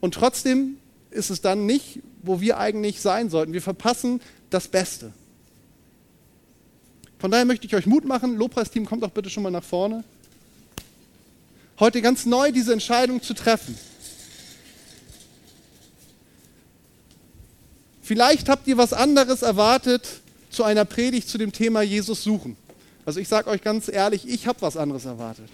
Und 0.00 0.14
trotzdem 0.14 0.76
ist 1.10 1.30
es 1.30 1.40
dann 1.40 1.64
nicht, 1.64 2.00
wo 2.22 2.40
wir 2.40 2.58
eigentlich 2.58 3.00
sein 3.00 3.30
sollten. 3.30 3.52
Wir 3.52 3.62
verpassen 3.62 4.20
das 4.50 4.68
Beste. 4.68 5.12
Von 7.18 7.30
daher 7.30 7.44
möchte 7.44 7.66
ich 7.66 7.74
euch 7.74 7.86
Mut 7.86 8.04
machen. 8.04 8.36
Lobpreisteam, 8.36 8.86
kommt 8.86 9.02
doch 9.02 9.10
bitte 9.10 9.30
schon 9.30 9.42
mal 9.42 9.50
nach 9.50 9.64
vorne. 9.64 10.04
Heute 11.78 12.02
ganz 12.02 12.26
neu 12.26 12.52
diese 12.52 12.72
Entscheidung 12.72 13.22
zu 13.22 13.34
treffen. 13.34 13.76
Vielleicht 18.02 18.48
habt 18.48 18.66
ihr 18.66 18.76
was 18.76 18.92
anderes 18.92 19.42
erwartet 19.42 20.20
zu 20.50 20.64
einer 20.64 20.84
Predigt 20.84 21.28
zu 21.28 21.38
dem 21.38 21.52
Thema 21.52 21.82
Jesus 21.82 22.22
suchen. 22.22 22.56
Also 23.06 23.20
ich 23.20 23.28
sage 23.28 23.48
euch 23.48 23.62
ganz 23.62 23.88
ehrlich, 23.88 24.28
ich 24.28 24.46
habe 24.46 24.60
was 24.60 24.76
anderes 24.76 25.04
erwartet. 25.04 25.48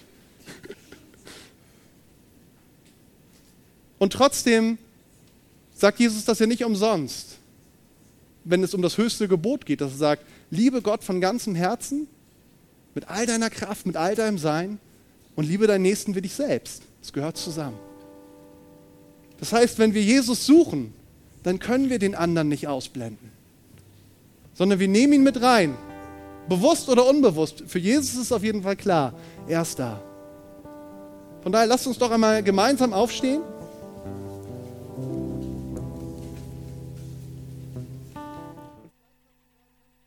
Und 3.97 4.13
trotzdem 4.13 4.77
sagt 5.79 5.99
Jesus 5.99 6.25
das 6.25 6.39
ja 6.39 6.45
nicht 6.45 6.63
umsonst, 6.63 7.37
wenn 8.43 8.63
es 8.63 8.73
um 8.73 8.81
das 8.81 8.97
höchste 8.97 9.27
Gebot 9.27 9.65
geht, 9.65 9.81
dass 9.81 9.91
er 9.91 9.97
sagt, 9.97 10.23
liebe 10.49 10.81
Gott 10.81 11.03
von 11.03 11.21
ganzem 11.21 11.55
Herzen, 11.55 12.07
mit 12.95 13.07
all 13.07 13.25
deiner 13.25 13.49
Kraft, 13.49 13.85
mit 13.85 13.95
all 13.95 14.15
deinem 14.15 14.37
Sein 14.37 14.79
und 15.35 15.47
liebe 15.47 15.67
deinen 15.67 15.83
Nächsten 15.83 16.15
wie 16.15 16.21
dich 16.21 16.33
selbst. 16.33 16.83
Das 17.01 17.13
gehört 17.13 17.37
zusammen. 17.37 17.77
Das 19.39 19.53
heißt, 19.53 19.79
wenn 19.79 19.93
wir 19.93 20.03
Jesus 20.03 20.45
suchen, 20.45 20.93
dann 21.43 21.59
können 21.59 21.89
wir 21.89 21.99
den 21.99 22.15
anderen 22.15 22.49
nicht 22.49 22.67
ausblenden, 22.67 23.31
sondern 24.53 24.79
wir 24.79 24.87
nehmen 24.87 25.13
ihn 25.13 25.23
mit 25.23 25.41
rein. 25.41 25.75
Bewusst 26.49 26.89
oder 26.89 27.07
unbewusst. 27.07 27.63
Für 27.67 27.79
Jesus 27.79 28.19
ist 28.19 28.31
auf 28.31 28.43
jeden 28.43 28.63
Fall 28.63 28.75
klar, 28.75 29.13
er 29.47 29.61
ist 29.61 29.79
da. 29.79 30.01
Von 31.41 31.51
daher 31.51 31.67
lasst 31.67 31.87
uns 31.87 31.97
doch 31.97 32.11
einmal 32.11 32.43
gemeinsam 32.43 32.91
aufstehen. 32.91 33.41